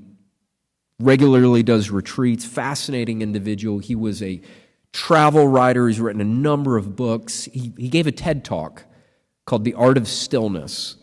regularly 0.99 1.63
does 1.63 1.89
retreats, 1.89 2.45
fascinating 2.45 3.21
individual. 3.21 3.79
He 3.79 3.95
was 3.95 4.21
a 4.21 4.41
travel 4.93 5.47
writer. 5.47 5.87
He's 5.87 5.99
written 5.99 6.21
a 6.21 6.25
number 6.25 6.77
of 6.77 6.95
books. 6.95 7.45
He, 7.45 7.73
he 7.77 7.87
gave 7.87 8.07
a 8.07 8.11
TED 8.11 8.43
talk 8.43 8.83
called 9.45 9.63
The 9.63 9.75
Art 9.75 9.97
of 9.97 10.07
Stillness. 10.07 10.97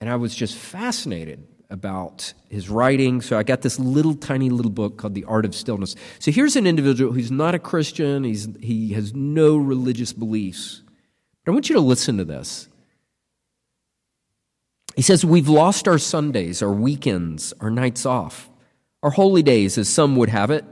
And 0.00 0.08
I 0.08 0.16
was 0.16 0.34
just 0.34 0.56
fascinated 0.56 1.46
about 1.70 2.34
his 2.50 2.68
writing. 2.68 3.20
So 3.20 3.38
I 3.38 3.42
got 3.42 3.62
this 3.62 3.78
little 3.78 4.14
tiny 4.14 4.50
little 4.50 4.70
book 4.70 4.98
called 4.98 5.14
The 5.14 5.24
Art 5.24 5.44
of 5.44 5.54
Stillness. 5.54 5.96
So 6.18 6.30
here's 6.30 6.54
an 6.54 6.66
individual 6.66 7.12
who's 7.12 7.30
not 7.30 7.54
a 7.54 7.58
Christian, 7.58 8.24
he's, 8.24 8.48
he 8.60 8.92
has 8.92 9.14
no 9.14 9.56
religious 9.56 10.12
beliefs. 10.12 10.82
But 11.44 11.52
I 11.52 11.54
want 11.54 11.68
you 11.68 11.74
to 11.76 11.80
listen 11.80 12.18
to 12.18 12.24
this. 12.24 12.68
He 14.96 15.02
says, 15.02 15.24
We've 15.24 15.48
lost 15.48 15.88
our 15.88 15.98
Sundays, 15.98 16.62
our 16.62 16.72
weekends, 16.72 17.52
our 17.60 17.70
nights 17.70 18.04
off, 18.04 18.50
our 19.02 19.10
holy 19.10 19.42
days, 19.42 19.78
as 19.78 19.88
some 19.88 20.16
would 20.16 20.28
have 20.28 20.50
it. 20.50 20.64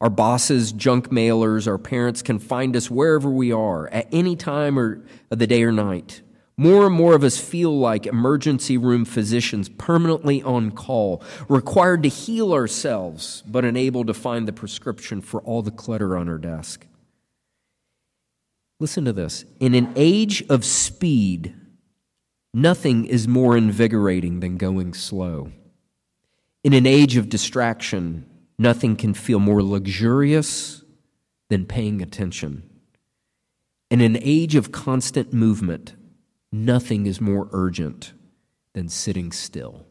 Our 0.00 0.10
bosses, 0.10 0.72
junk 0.72 1.08
mailers, 1.08 1.66
our 1.66 1.78
parents 1.78 2.20
can 2.20 2.38
find 2.38 2.76
us 2.76 2.90
wherever 2.90 3.30
we 3.30 3.50
are, 3.50 3.88
at 3.88 4.08
any 4.12 4.36
time 4.36 4.78
or 4.78 5.02
of 5.30 5.38
the 5.38 5.46
day 5.46 5.62
or 5.62 5.72
night. 5.72 6.20
More 6.58 6.86
and 6.86 6.94
more 6.94 7.14
of 7.14 7.24
us 7.24 7.38
feel 7.38 7.78
like 7.78 8.06
emergency 8.06 8.78
room 8.78 9.04
physicians 9.04 9.68
permanently 9.68 10.42
on 10.42 10.70
call, 10.70 11.22
required 11.48 12.02
to 12.02 12.08
heal 12.08 12.52
ourselves, 12.52 13.42
but 13.46 13.64
unable 13.64 14.04
to 14.04 14.14
find 14.14 14.48
the 14.48 14.52
prescription 14.52 15.20
for 15.20 15.40
all 15.42 15.62
the 15.62 15.70
clutter 15.70 16.16
on 16.16 16.28
our 16.28 16.38
desk. 16.38 16.86
Listen 18.80 19.04
to 19.06 19.12
this. 19.12 19.44
In 19.60 19.74
an 19.74 19.92
age 19.96 20.44
of 20.48 20.64
speed, 20.64 21.54
nothing 22.56 23.04
is 23.04 23.28
more 23.28 23.56
invigorating 23.56 24.40
than 24.40 24.56
going 24.56 24.94
slow. 24.94 25.52
In 26.64 26.72
an 26.72 26.86
age 26.86 27.16
of 27.16 27.28
distraction, 27.28 28.26
Nothing 28.58 28.96
can 28.96 29.14
feel 29.14 29.38
more 29.38 29.62
luxurious 29.62 30.82
than 31.48 31.66
paying 31.66 32.00
attention. 32.00 32.68
In 33.90 34.00
an 34.00 34.18
age 34.20 34.54
of 34.54 34.72
constant 34.72 35.32
movement, 35.32 35.94
nothing 36.50 37.06
is 37.06 37.20
more 37.20 37.48
urgent 37.52 38.12
than 38.72 38.88
sitting 38.88 39.30
still. 39.30 39.86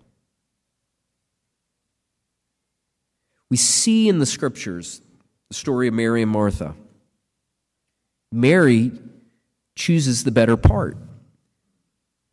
We 3.49 3.57
see 3.57 4.09
in 4.09 4.17
the 4.17 4.25
scriptures 4.25 5.01
the 5.49 5.53
story 5.53 5.87
of 5.87 5.93
Mary 5.93 6.23
and 6.23 6.31
Martha. 6.31 6.75
Mary 8.31 8.91
chooses 9.75 10.23
the 10.23 10.31
better 10.31 10.57
part 10.57 10.97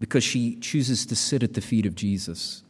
because 0.03 0.25
she 0.25 0.57
chooses 0.57 1.07
to 1.07 1.15
sit 1.15 1.45
at 1.45 1.55
the 1.55 1.61
feet 1.61 1.87
of 1.87 1.95
Jesus. 1.95 2.65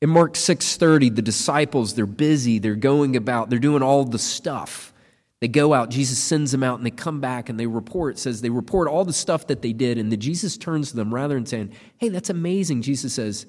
In 0.00 0.08
Mark 0.08 0.32
6:30, 0.32 1.10
the 1.10 1.20
disciples, 1.20 1.92
they're 1.92 2.06
busy, 2.06 2.58
they're 2.58 2.74
going 2.74 3.16
about, 3.16 3.50
they're 3.50 3.58
doing 3.58 3.82
all 3.82 4.02
the 4.02 4.18
stuff. 4.18 4.94
They 5.42 5.48
go 5.48 5.74
out, 5.74 5.90
Jesus 5.90 6.18
sends 6.18 6.52
them 6.52 6.62
out, 6.62 6.78
and 6.78 6.86
they 6.86 6.90
come 6.90 7.20
back 7.20 7.50
and 7.50 7.60
they 7.60 7.66
report, 7.66 8.18
says 8.18 8.40
they 8.40 8.48
report 8.48 8.88
all 8.88 9.04
the 9.04 9.12
stuff 9.12 9.46
that 9.48 9.60
they 9.60 9.74
did, 9.74 9.98
and 9.98 10.10
then 10.10 10.20
Jesus 10.20 10.56
turns 10.56 10.88
to 10.88 10.96
them 10.96 11.12
rather 11.12 11.34
than 11.34 11.44
saying, 11.44 11.70
Hey, 11.98 12.08
that's 12.08 12.30
amazing. 12.30 12.80
Jesus 12.80 13.12
says, 13.12 13.44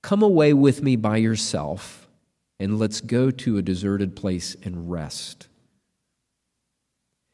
Come 0.00 0.22
away 0.22 0.54
with 0.54 0.82
me 0.82 0.96
by 0.96 1.18
yourself, 1.18 2.08
and 2.58 2.78
let's 2.78 3.02
go 3.02 3.30
to 3.30 3.58
a 3.58 3.62
deserted 3.62 4.16
place 4.16 4.56
and 4.64 4.90
rest. 4.90 5.46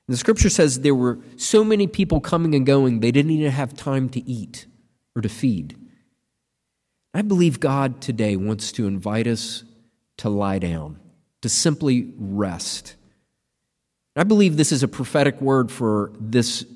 And 0.08 0.14
the 0.14 0.18
scripture 0.18 0.50
says 0.50 0.80
there 0.80 0.96
were 0.96 1.20
so 1.36 1.62
many 1.62 1.86
people 1.86 2.20
coming 2.20 2.56
and 2.56 2.66
going, 2.66 2.98
they 2.98 3.12
didn't 3.12 3.30
even 3.30 3.52
have 3.52 3.72
time 3.72 4.08
to 4.08 4.28
eat 4.28 4.66
or 5.16 5.22
to 5.22 5.28
feed. 5.28 5.76
I 7.14 7.22
believe 7.22 7.58
God 7.58 8.02
today 8.02 8.36
wants 8.36 8.70
to 8.72 8.86
invite 8.86 9.26
us 9.26 9.64
to 10.18 10.28
lie 10.28 10.58
down, 10.58 11.00
to 11.40 11.48
simply 11.48 12.12
rest. 12.18 12.94
I 14.14 14.24
believe 14.24 14.56
this 14.56 14.72
is 14.72 14.82
a 14.82 14.88
prophetic 14.88 15.40
word 15.40 15.72
for 15.72 16.12
this 16.20 16.66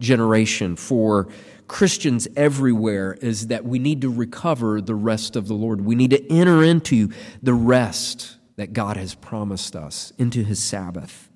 generation, 0.00 0.76
for 0.76 1.28
Christians 1.66 2.28
everywhere, 2.36 3.14
is 3.14 3.46
that 3.48 3.64
we 3.64 3.78
need 3.78 4.02
to 4.02 4.12
recover 4.12 4.80
the 4.82 4.94
rest 4.94 5.34
of 5.34 5.48
the 5.48 5.54
Lord. 5.54 5.80
We 5.80 5.94
need 5.94 6.10
to 6.10 6.32
enter 6.32 6.62
into 6.62 7.10
the 7.42 7.54
rest 7.54 8.36
that 8.56 8.72
God 8.72 8.96
has 8.96 9.14
promised 9.14 9.74
us, 9.74 10.12
into 10.18 10.42
his 10.42 10.62
Sabbath. 10.62 11.30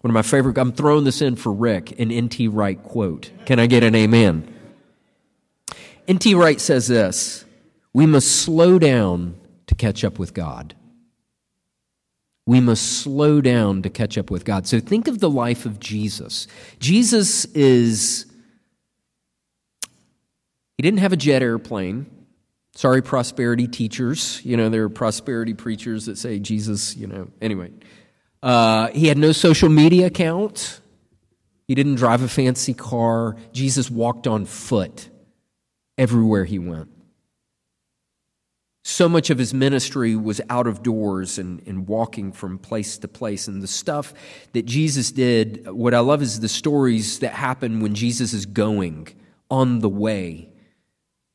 One 0.00 0.10
of 0.10 0.14
my 0.14 0.22
favorite, 0.22 0.58
I'm 0.58 0.72
throwing 0.72 1.04
this 1.04 1.20
in 1.20 1.36
for 1.36 1.52
Rick, 1.52 1.98
an 2.00 2.10
N.T. 2.10 2.48
Wright 2.48 2.82
quote. 2.82 3.32
Can 3.44 3.58
I 3.58 3.66
get 3.66 3.82
an 3.82 3.94
amen? 3.94 4.59
N.T. 6.10 6.34
Wright 6.34 6.60
says 6.60 6.88
this 6.88 7.44
We 7.92 8.04
must 8.04 8.42
slow 8.42 8.80
down 8.80 9.38
to 9.68 9.76
catch 9.76 10.02
up 10.02 10.18
with 10.18 10.34
God. 10.34 10.74
We 12.46 12.58
must 12.60 13.02
slow 13.02 13.40
down 13.40 13.82
to 13.82 13.90
catch 13.90 14.18
up 14.18 14.28
with 14.28 14.44
God. 14.44 14.66
So 14.66 14.80
think 14.80 15.06
of 15.06 15.20
the 15.20 15.30
life 15.30 15.66
of 15.66 15.78
Jesus. 15.78 16.48
Jesus 16.80 17.44
is, 17.44 18.26
he 20.76 20.82
didn't 20.82 20.98
have 20.98 21.12
a 21.12 21.16
jet 21.16 21.42
airplane. 21.42 22.06
Sorry, 22.74 23.02
prosperity 23.02 23.68
teachers. 23.68 24.44
You 24.44 24.56
know, 24.56 24.68
there 24.68 24.82
are 24.82 24.88
prosperity 24.88 25.54
preachers 25.54 26.06
that 26.06 26.18
say 26.18 26.40
Jesus, 26.40 26.96
you 26.96 27.06
know, 27.06 27.28
anyway. 27.40 27.70
Uh, 28.42 28.88
he 28.88 29.06
had 29.06 29.16
no 29.16 29.30
social 29.30 29.68
media 29.68 30.06
account. 30.06 30.80
He 31.68 31.76
didn't 31.76 31.96
drive 31.96 32.22
a 32.22 32.28
fancy 32.28 32.74
car. 32.74 33.36
Jesus 33.52 33.88
walked 33.92 34.26
on 34.26 34.44
foot 34.44 35.08
everywhere 36.00 36.46
he 36.46 36.58
went. 36.58 36.88
So 38.82 39.06
much 39.06 39.28
of 39.28 39.36
his 39.36 39.52
ministry 39.52 40.16
was 40.16 40.40
out 40.48 40.66
of 40.66 40.82
doors 40.82 41.38
and, 41.38 41.62
and 41.66 41.86
walking 41.86 42.32
from 42.32 42.58
place 42.58 42.96
to 42.98 43.06
place. 43.06 43.46
And 43.46 43.62
the 43.62 43.66
stuff 43.66 44.14
that 44.54 44.64
Jesus 44.64 45.12
did, 45.12 45.68
what 45.70 45.92
I 45.92 46.00
love 46.00 46.22
is 46.22 46.40
the 46.40 46.48
stories 46.48 47.18
that 47.18 47.34
happen 47.34 47.80
when 47.80 47.94
Jesus 47.94 48.32
is 48.32 48.46
going 48.46 49.08
on 49.50 49.80
the 49.80 49.90
way. 49.90 50.48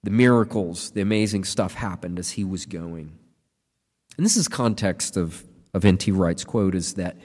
The 0.04 0.10
miracles, 0.10 0.89
the 0.91 1.01
amazing 1.01 1.43
stuff 1.43 1.75
happened 1.75 2.17
as 2.17 2.32
he 2.32 2.43
was 2.43 2.65
going. 2.65 3.17
And 4.17 4.25
this 4.25 4.36
is 4.36 4.47
context 4.47 5.15
of, 5.15 5.43
of 5.75 5.86
N.T. 5.86 6.12
Wright's 6.12 6.43
quote 6.43 6.73
is 6.73 6.95
that 6.95 7.17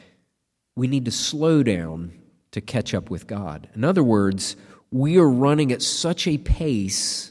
we 0.77 0.87
need 0.87 1.07
to 1.07 1.11
slow 1.11 1.63
down 1.63 2.13
to 2.53 2.61
catch 2.61 2.93
up 2.93 3.09
with 3.09 3.27
God. 3.27 3.71
In 3.75 3.85
other 3.85 4.03
words, 4.03 4.57
we 4.91 5.19
are 5.19 5.29
running 5.29 5.73
at 5.73 5.83
such 5.83 6.27
a 6.27 6.37
pace 6.39 7.30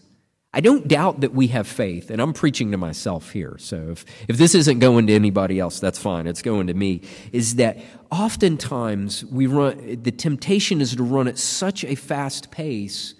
I 0.51 0.62
don't 0.62 0.88
doubt 0.88 1.21
that 1.21 1.33
we 1.33 1.47
have 1.47 1.67
faith, 1.67 2.09
and 2.09 2.19
I'm 2.19 2.33
preaching 2.33 2.71
to 2.71 2.77
myself 2.77 3.31
here. 3.31 3.55
So 3.59 3.89
if, 3.91 4.05
if 4.27 4.38
this 4.38 4.55
isn't 4.55 4.79
going 4.79 5.05
to 5.07 5.13
anybody 5.13 5.59
else, 5.59 5.79
that's 5.79 5.99
fine. 5.99 6.25
It's 6.25 6.41
going 6.41 6.67
to 6.67 6.73
me. 6.73 7.01
Is 7.31 7.55
that 7.55 7.77
oftentimes 8.09 9.23
we 9.25 9.45
run, 9.45 10.01
the 10.01 10.12
temptation 10.12 10.81
is 10.81 10.95
to 10.95 11.03
run 11.03 11.27
at 11.27 11.38
such 11.38 11.83
a 11.83 11.93
fast 11.93 12.49
pace, 12.49 13.13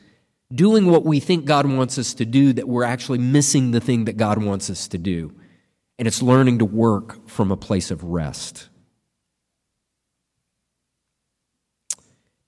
doing 0.51 0.87
what 0.87 1.05
we 1.05 1.19
think 1.19 1.45
God 1.45 1.67
wants 1.67 1.99
us 1.99 2.15
to 2.15 2.25
do, 2.25 2.51
that 2.53 2.67
we're 2.67 2.83
actually 2.83 3.19
missing 3.19 3.71
the 3.71 3.79
thing 3.79 4.05
that 4.05 4.17
God 4.17 4.41
wants 4.43 4.71
us 4.71 4.87
to 4.87 4.97
do. 4.97 5.31
And 5.99 6.07
it's 6.07 6.23
learning 6.23 6.59
to 6.59 6.65
work 6.65 7.29
from 7.29 7.51
a 7.51 7.57
place 7.57 7.91
of 7.91 8.03
rest. 8.03 8.69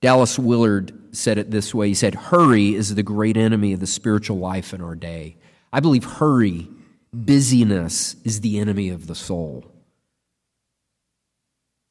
Dallas 0.02 0.36
Willard 0.36 0.92
said 1.12 1.38
it 1.38 1.50
this 1.50 1.74
way 1.74 1.88
He 1.88 1.94
said, 1.94 2.14
Hurry 2.14 2.74
is 2.74 2.94
the 2.94 3.02
great 3.02 3.38
enemy 3.38 3.72
of 3.72 3.80
the 3.80 3.86
spiritual 3.86 4.38
life 4.38 4.74
in 4.74 4.82
our 4.82 4.96
day. 4.96 5.36
I 5.72 5.80
believe 5.80 6.04
hurry, 6.04 6.68
busyness, 7.14 8.16
is 8.24 8.42
the 8.42 8.58
enemy 8.58 8.90
of 8.90 9.06
the 9.06 9.14
soul. 9.14 9.64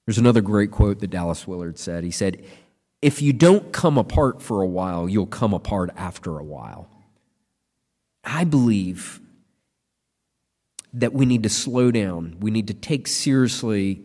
There's 0.06 0.18
another 0.18 0.42
great 0.42 0.72
quote 0.72 1.00
that 1.00 1.10
Dallas 1.10 1.48
Willard 1.48 1.80
said. 1.80 2.04
He 2.04 2.12
said, 2.12 2.44
If 3.02 3.22
you 3.22 3.34
don't 3.34 3.72
come 3.72 3.98
apart 3.98 4.42
for 4.42 4.62
a 4.62 4.68
while, 4.68 5.08
you'll 5.08 5.26
come 5.26 5.54
apart 5.54 5.90
after 5.96 6.38
a 6.38 6.44
while. 6.44 6.90
I 8.24 8.44
believe 8.44 9.20
that 10.94 11.14
we 11.14 11.26
need 11.26 11.44
to 11.44 11.50
slow 11.50 11.92
down. 11.92 12.36
We 12.42 12.52
need 12.52 12.68
to 12.68 12.74
take 12.74 13.08
seriously 13.08 14.04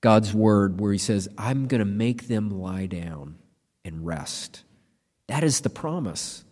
God's 0.00 0.32
word 0.32 0.80
where 0.80 0.92
He 0.92 0.98
says, 0.98 1.28
I'm 1.36 1.66
going 1.66 1.80
to 1.80 1.84
make 1.84 2.28
them 2.28 2.50
lie 2.50 2.86
down 2.86 3.36
and 3.84 4.06
rest. 4.06 4.62
That 5.26 5.44
is 5.44 5.60
the 5.60 5.70
promise. 5.70 6.44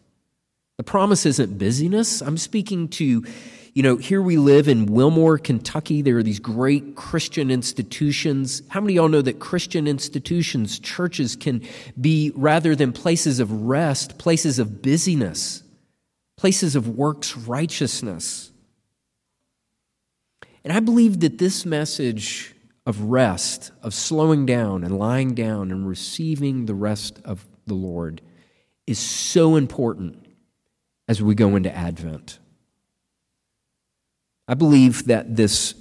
The 0.78 0.84
promise 0.84 1.24
isn't 1.24 1.58
busyness. 1.58 2.20
I'm 2.20 2.36
speaking 2.36 2.88
to, 2.88 3.24
you 3.72 3.82
know, 3.82 3.96
here 3.96 4.20
we 4.20 4.36
live 4.36 4.68
in 4.68 4.86
Wilmore, 4.86 5.38
Kentucky. 5.38 6.02
There 6.02 6.18
are 6.18 6.22
these 6.22 6.40
great 6.40 6.96
Christian 6.96 7.50
institutions. 7.50 8.62
How 8.68 8.80
many 8.80 8.94
of 8.94 8.96
y'all 8.96 9.08
know 9.08 9.22
that 9.22 9.38
Christian 9.38 9.86
institutions, 9.86 10.78
churches, 10.78 11.34
can 11.34 11.62
be, 11.98 12.32
rather 12.34 12.74
than 12.74 12.92
places 12.92 13.40
of 13.40 13.50
rest, 13.50 14.18
places 14.18 14.58
of 14.58 14.82
busyness, 14.82 15.62
places 16.36 16.76
of 16.76 16.88
works 16.88 17.36
righteousness? 17.36 18.50
And 20.62 20.72
I 20.72 20.80
believe 20.80 21.20
that 21.20 21.38
this 21.38 21.64
message 21.64 22.55
of 22.86 23.02
rest, 23.02 23.72
of 23.82 23.92
slowing 23.92 24.46
down 24.46 24.84
and 24.84 24.96
lying 24.96 25.34
down 25.34 25.72
and 25.72 25.88
receiving 25.88 26.66
the 26.66 26.74
rest 26.74 27.20
of 27.24 27.46
the 27.66 27.74
Lord, 27.74 28.22
is 28.86 28.98
so 28.98 29.56
important 29.56 30.24
as 31.08 31.20
we 31.20 31.34
go 31.34 31.56
into 31.56 31.74
Advent. 31.74 32.38
I 34.48 34.54
believe 34.54 35.06
that 35.06 35.34
this 35.34 35.74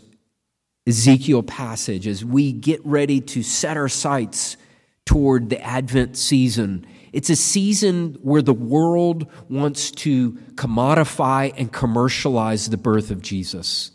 Ezekiel 0.88 1.44
passage, 1.44 2.08
as 2.08 2.26
we 2.26 2.52
get 2.52 2.84
ready 2.86 3.22
to 3.22 3.44
set 3.44 3.78
our 3.78 3.90
sights 3.90 4.58
toward 5.06 5.50
the 5.50 5.62
Advent 5.62 6.18
season, 6.18 6.86
it's 7.14 7.30
a 7.30 7.36
season 7.36 8.18
where 8.22 8.42
the 8.42 8.54
world 8.54 9.28
wants 9.50 9.92
to 9.92 10.34
commodify 10.56 11.54
and 11.56 11.72
commercialize 11.72 12.70
the 12.70 12.78
birth 12.78 13.12
of 13.12 13.22
Jesus. 13.22 13.92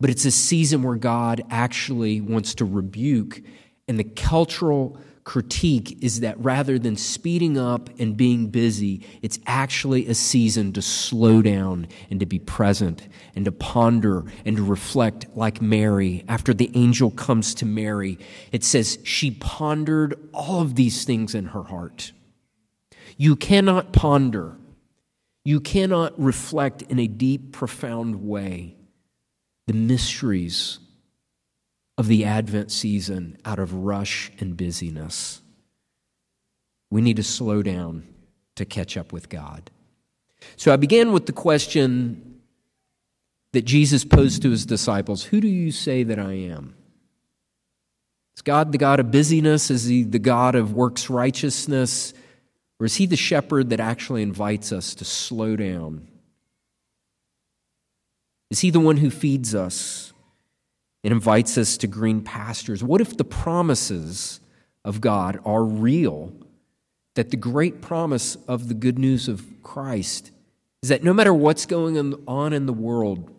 But 0.00 0.10
it's 0.10 0.24
a 0.24 0.30
season 0.30 0.82
where 0.82 0.96
God 0.96 1.44
actually 1.50 2.20
wants 2.20 2.54
to 2.56 2.64
rebuke, 2.64 3.40
and 3.88 3.98
the 3.98 4.04
cultural 4.04 4.98
critique 5.24 6.02
is 6.02 6.20
that 6.20 6.38
rather 6.38 6.78
than 6.78 6.96
speeding 6.96 7.56
up 7.56 7.88
and 7.98 8.16
being 8.16 8.48
busy, 8.48 9.02
it's 9.22 9.38
actually 9.46 10.06
a 10.06 10.14
season 10.14 10.72
to 10.74 10.82
slow 10.82 11.40
down 11.40 11.88
and 12.10 12.20
to 12.20 12.26
be 12.26 12.38
present 12.38 13.08
and 13.34 13.46
to 13.46 13.52
ponder 13.52 14.24
and 14.44 14.58
to 14.58 14.62
reflect 14.62 15.26
like 15.34 15.62
Mary. 15.62 16.24
After 16.28 16.52
the 16.52 16.70
angel 16.74 17.10
comes 17.10 17.54
to 17.56 17.66
Mary, 17.66 18.18
it 18.52 18.62
says 18.62 18.98
she 19.02 19.30
pondered 19.30 20.14
all 20.32 20.60
of 20.60 20.74
these 20.74 21.04
things 21.04 21.34
in 21.34 21.46
her 21.46 21.62
heart. 21.62 22.12
You 23.16 23.36
cannot 23.36 23.92
ponder, 23.92 24.56
you 25.44 25.60
cannot 25.60 26.20
reflect 26.20 26.82
in 26.82 26.98
a 26.98 27.06
deep, 27.06 27.52
profound 27.52 28.26
way 28.26 28.76
the 29.66 29.74
mysteries 29.74 30.78
of 31.96 32.08
the 32.08 32.24
Advent 32.24 32.70
season 32.70 33.38
out 33.44 33.58
of 33.58 33.72
rush 33.72 34.30
and 34.40 34.56
busyness. 34.56 35.40
We 36.90 37.00
need 37.00 37.16
to 37.16 37.22
slow 37.22 37.62
down 37.62 38.06
to 38.56 38.64
catch 38.64 38.96
up 38.96 39.12
with 39.12 39.28
God. 39.28 39.70
So 40.56 40.72
I 40.72 40.76
began 40.76 41.12
with 41.12 41.26
the 41.26 41.32
question 41.32 42.40
that 43.52 43.64
Jesus 43.64 44.04
posed 44.04 44.42
to 44.42 44.50
his 44.50 44.66
disciples 44.66 45.24
Who 45.24 45.40
do 45.40 45.48
you 45.48 45.72
say 45.72 46.02
that 46.02 46.18
I 46.18 46.32
am? 46.32 46.74
Is 48.36 48.42
God 48.42 48.72
the 48.72 48.78
God 48.78 49.00
of 49.00 49.10
busyness? 49.10 49.70
Is 49.70 49.84
he 49.84 50.02
the 50.02 50.18
God 50.18 50.54
of 50.56 50.72
works 50.72 51.08
righteousness? 51.08 52.12
Or 52.80 52.86
is 52.86 52.96
he 52.96 53.06
the 53.06 53.16
shepherd 53.16 53.70
that 53.70 53.78
actually 53.78 54.22
invites 54.22 54.72
us 54.72 54.94
to 54.96 55.04
slow 55.04 55.54
down? 55.54 56.08
Is 58.54 58.60
he 58.60 58.70
the 58.70 58.80
one 58.80 58.98
who 58.98 59.10
feeds 59.10 59.54
us? 59.54 60.14
and 61.04 61.12
invites 61.12 61.58
us 61.58 61.76
to 61.76 61.86
green 61.86 62.22
pastures. 62.22 62.82
What 62.82 63.02
if 63.02 63.16
the 63.16 63.24
promises 63.24 64.40
of 64.84 65.02
God 65.02 65.38
are 65.44 65.62
real? 65.62 66.32
That 67.14 67.30
the 67.30 67.36
great 67.36 67.82
promise 67.82 68.36
of 68.48 68.68
the 68.68 68.74
good 68.74 68.98
news 68.98 69.28
of 69.28 69.44
Christ 69.62 70.32
is 70.82 70.88
that 70.88 71.04
no 71.04 71.12
matter 71.12 71.32
what's 71.32 71.66
going 71.66 72.14
on 72.26 72.52
in 72.52 72.66
the 72.66 72.72
world, 72.72 73.30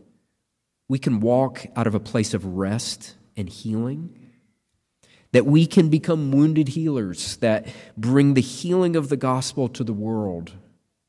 we 0.88 1.00
can 1.00 1.20
walk 1.20 1.66
out 1.76 1.88
of 1.88 1.96
a 1.96 2.00
place 2.00 2.34
of 2.36 2.46
rest 2.46 3.16
and 3.36 3.50
healing. 3.50 4.16
That 5.32 5.48
we 5.48 5.66
can 5.66 5.90
become 5.90 6.32
wounded 6.32 6.70
healers 6.70 7.38
that 7.38 7.68
bring 7.98 8.36
the 8.36 8.42
healing 8.42 8.96
of 8.96 9.10
the 9.10 9.18
gospel 9.18 9.68
to 9.70 9.84
the 9.84 9.92
world, 9.92 10.54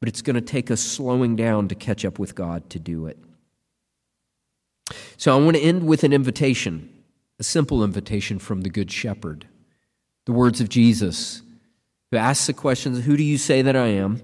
but 0.01 0.09
it's 0.09 0.23
going 0.23 0.35
to 0.35 0.41
take 0.41 0.71
us 0.71 0.81
slowing 0.81 1.37
down 1.37 1.69
to 1.69 1.75
catch 1.75 2.05
up 2.05 2.19
with 2.19 2.35
God 2.35 2.69
to 2.71 2.79
do 2.79 3.07
it. 3.07 3.19
So 5.17 5.33
I 5.33 5.43
want 5.43 5.57
to 5.57 5.63
end 5.63 5.87
with 5.87 6.05
an 6.05 6.13
invitation, 6.13 6.89
a 7.39 7.43
simple 7.43 7.83
invitation 7.83 8.39
from 8.39 8.63
the 8.63 8.71
Good 8.71 8.91
Shepherd. 8.91 9.47
The 10.27 10.33
words 10.33 10.61
of 10.61 10.69
Jesus, 10.69 11.43
who 12.11 12.17
asks 12.17 12.47
the 12.47 12.53
questions 12.53 13.05
Who 13.05 13.17
do 13.17 13.23
you 13.23 13.39
say 13.39 13.63
that 13.63 13.77
I 13.77 13.89
am? 13.89 14.23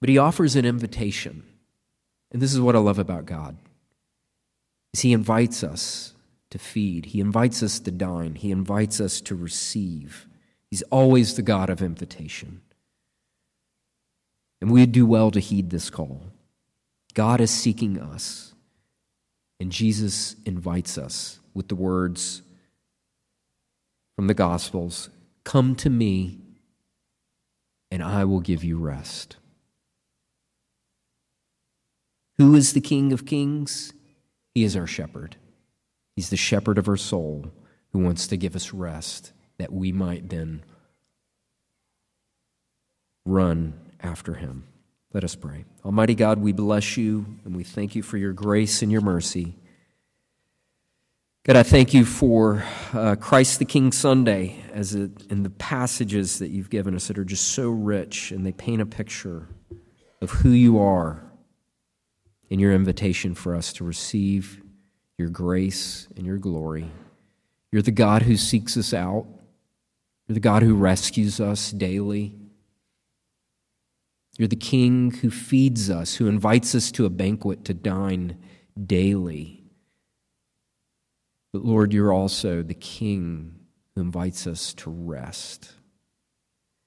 But 0.00 0.08
he 0.08 0.18
offers 0.18 0.56
an 0.56 0.64
invitation. 0.64 1.44
And 2.32 2.42
this 2.42 2.52
is 2.52 2.60
what 2.60 2.74
I 2.74 2.80
love 2.80 2.98
about 2.98 3.26
God. 3.26 3.56
Is 4.92 5.00
he 5.00 5.12
invites 5.12 5.62
us 5.62 6.14
to 6.50 6.58
feed. 6.58 7.06
He 7.06 7.20
invites 7.20 7.62
us 7.62 7.78
to 7.80 7.90
dine. 7.90 8.34
He 8.34 8.50
invites 8.50 9.00
us 9.00 9.20
to 9.22 9.34
receive. 9.34 10.26
He's 10.70 10.82
always 10.90 11.34
the 11.34 11.42
God 11.42 11.70
of 11.70 11.82
invitation. 11.82 12.62
And 14.62 14.70
we 14.70 14.86
do 14.86 15.04
well 15.04 15.32
to 15.32 15.40
heed 15.40 15.70
this 15.70 15.90
call. 15.90 16.22
God 17.14 17.40
is 17.40 17.50
seeking 17.50 17.98
us, 17.98 18.54
and 19.58 19.72
Jesus 19.72 20.36
invites 20.46 20.96
us 20.96 21.40
with 21.52 21.66
the 21.66 21.74
words 21.74 22.42
from 24.14 24.28
the 24.28 24.34
Gospels 24.34 25.10
Come 25.42 25.74
to 25.74 25.90
me, 25.90 26.38
and 27.90 28.04
I 28.04 28.24
will 28.24 28.38
give 28.38 28.62
you 28.62 28.78
rest. 28.78 29.36
Who 32.38 32.54
is 32.54 32.72
the 32.72 32.80
King 32.80 33.12
of 33.12 33.26
Kings? 33.26 33.92
He 34.54 34.62
is 34.62 34.76
our 34.76 34.86
shepherd. 34.86 35.34
He's 36.14 36.30
the 36.30 36.36
shepherd 36.36 36.78
of 36.78 36.88
our 36.88 36.96
soul 36.96 37.50
who 37.92 37.98
wants 37.98 38.28
to 38.28 38.36
give 38.36 38.54
us 38.54 38.72
rest 38.72 39.32
that 39.58 39.72
we 39.72 39.90
might 39.90 40.28
then 40.28 40.62
run 43.24 43.74
after 44.02 44.34
him. 44.34 44.64
Let 45.12 45.24
us 45.24 45.34
pray. 45.34 45.64
Almighty 45.84 46.14
God, 46.14 46.38
we 46.38 46.52
bless 46.52 46.96
you 46.96 47.26
and 47.44 47.54
we 47.54 47.64
thank 47.64 47.94
you 47.94 48.02
for 48.02 48.16
your 48.16 48.32
grace 48.32 48.82
and 48.82 48.90
your 48.90 49.02
mercy. 49.02 49.56
God, 51.44 51.56
I 51.56 51.64
thank 51.64 51.92
you 51.92 52.04
for 52.04 52.64
uh, 52.94 53.16
Christ 53.16 53.58
the 53.58 53.64
King 53.64 53.92
Sunday 53.92 54.62
as 54.72 54.94
it, 54.94 55.10
in 55.28 55.42
the 55.42 55.50
passages 55.50 56.38
that 56.38 56.48
you've 56.48 56.70
given 56.70 56.94
us 56.94 57.08
that 57.08 57.18
are 57.18 57.24
just 57.24 57.48
so 57.48 57.68
rich 57.68 58.30
and 58.30 58.46
they 58.46 58.52
paint 58.52 58.80
a 58.80 58.86
picture 58.86 59.48
of 60.20 60.30
who 60.30 60.50
you 60.50 60.78
are 60.78 61.22
in 62.48 62.60
your 62.60 62.72
invitation 62.72 63.34
for 63.34 63.54
us 63.54 63.72
to 63.74 63.84
receive 63.84 64.62
your 65.18 65.28
grace 65.28 66.06
and 66.16 66.24
your 66.24 66.38
glory. 66.38 66.90
You're 67.70 67.82
the 67.82 67.90
God 67.90 68.22
who 68.22 68.36
seeks 68.36 68.76
us 68.76 68.94
out. 68.94 69.26
You're 70.28 70.34
the 70.34 70.40
God 70.40 70.62
who 70.62 70.74
rescues 70.74 71.40
us 71.40 71.70
daily. 71.70 72.36
You're 74.38 74.48
the 74.48 74.56
King 74.56 75.10
who 75.10 75.30
feeds 75.30 75.90
us, 75.90 76.14
who 76.16 76.26
invites 76.26 76.74
us 76.74 76.90
to 76.92 77.04
a 77.04 77.10
banquet 77.10 77.64
to 77.66 77.74
dine 77.74 78.38
daily. 78.82 79.62
But 81.52 81.64
Lord, 81.64 81.92
you're 81.92 82.12
also 82.12 82.62
the 82.62 82.74
King 82.74 83.56
who 83.94 84.00
invites 84.00 84.46
us 84.46 84.72
to 84.74 84.90
rest. 84.90 85.74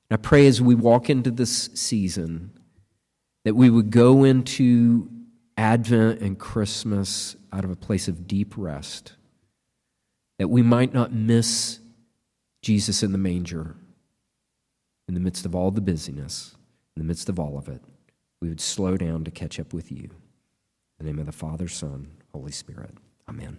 And 0.09 0.19
I 0.19 0.21
pray 0.21 0.47
as 0.47 0.61
we 0.61 0.73
walk 0.73 1.09
into 1.09 1.29
this 1.29 1.69
season 1.75 2.51
that 3.43 3.55
we 3.55 3.69
would 3.69 3.91
go 3.91 4.23
into 4.23 5.09
Advent 5.55 6.21
and 6.21 6.39
Christmas 6.39 7.35
out 7.53 7.63
of 7.63 7.69
a 7.69 7.75
place 7.75 8.07
of 8.07 8.27
deep 8.27 8.55
rest, 8.57 9.13
that 10.39 10.49
we 10.49 10.63
might 10.63 10.93
not 10.95 11.13
miss 11.13 11.79
Jesus 12.63 13.03
in 13.03 13.11
the 13.11 13.19
manger 13.19 13.75
in 15.07 15.13
the 15.13 15.19
midst 15.19 15.45
of 15.45 15.53
all 15.53 15.69
the 15.69 15.81
busyness 15.81 16.55
in 16.95 17.01
the 17.01 17.07
midst 17.07 17.29
of 17.29 17.39
all 17.39 17.57
of 17.57 17.67
it, 17.67 17.81
we 18.41 18.49
would 18.49 18.61
slow 18.61 18.97
down 18.97 19.23
to 19.23 19.31
catch 19.31 19.59
up 19.59 19.73
with 19.73 19.91
you. 19.91 20.09
In 20.99 21.05
the 21.05 21.05
name 21.05 21.19
of 21.19 21.25
the 21.25 21.31
Father, 21.31 21.67
Son, 21.67 22.11
Holy 22.33 22.51
Spirit. 22.51 22.95
Amen. 23.27 23.57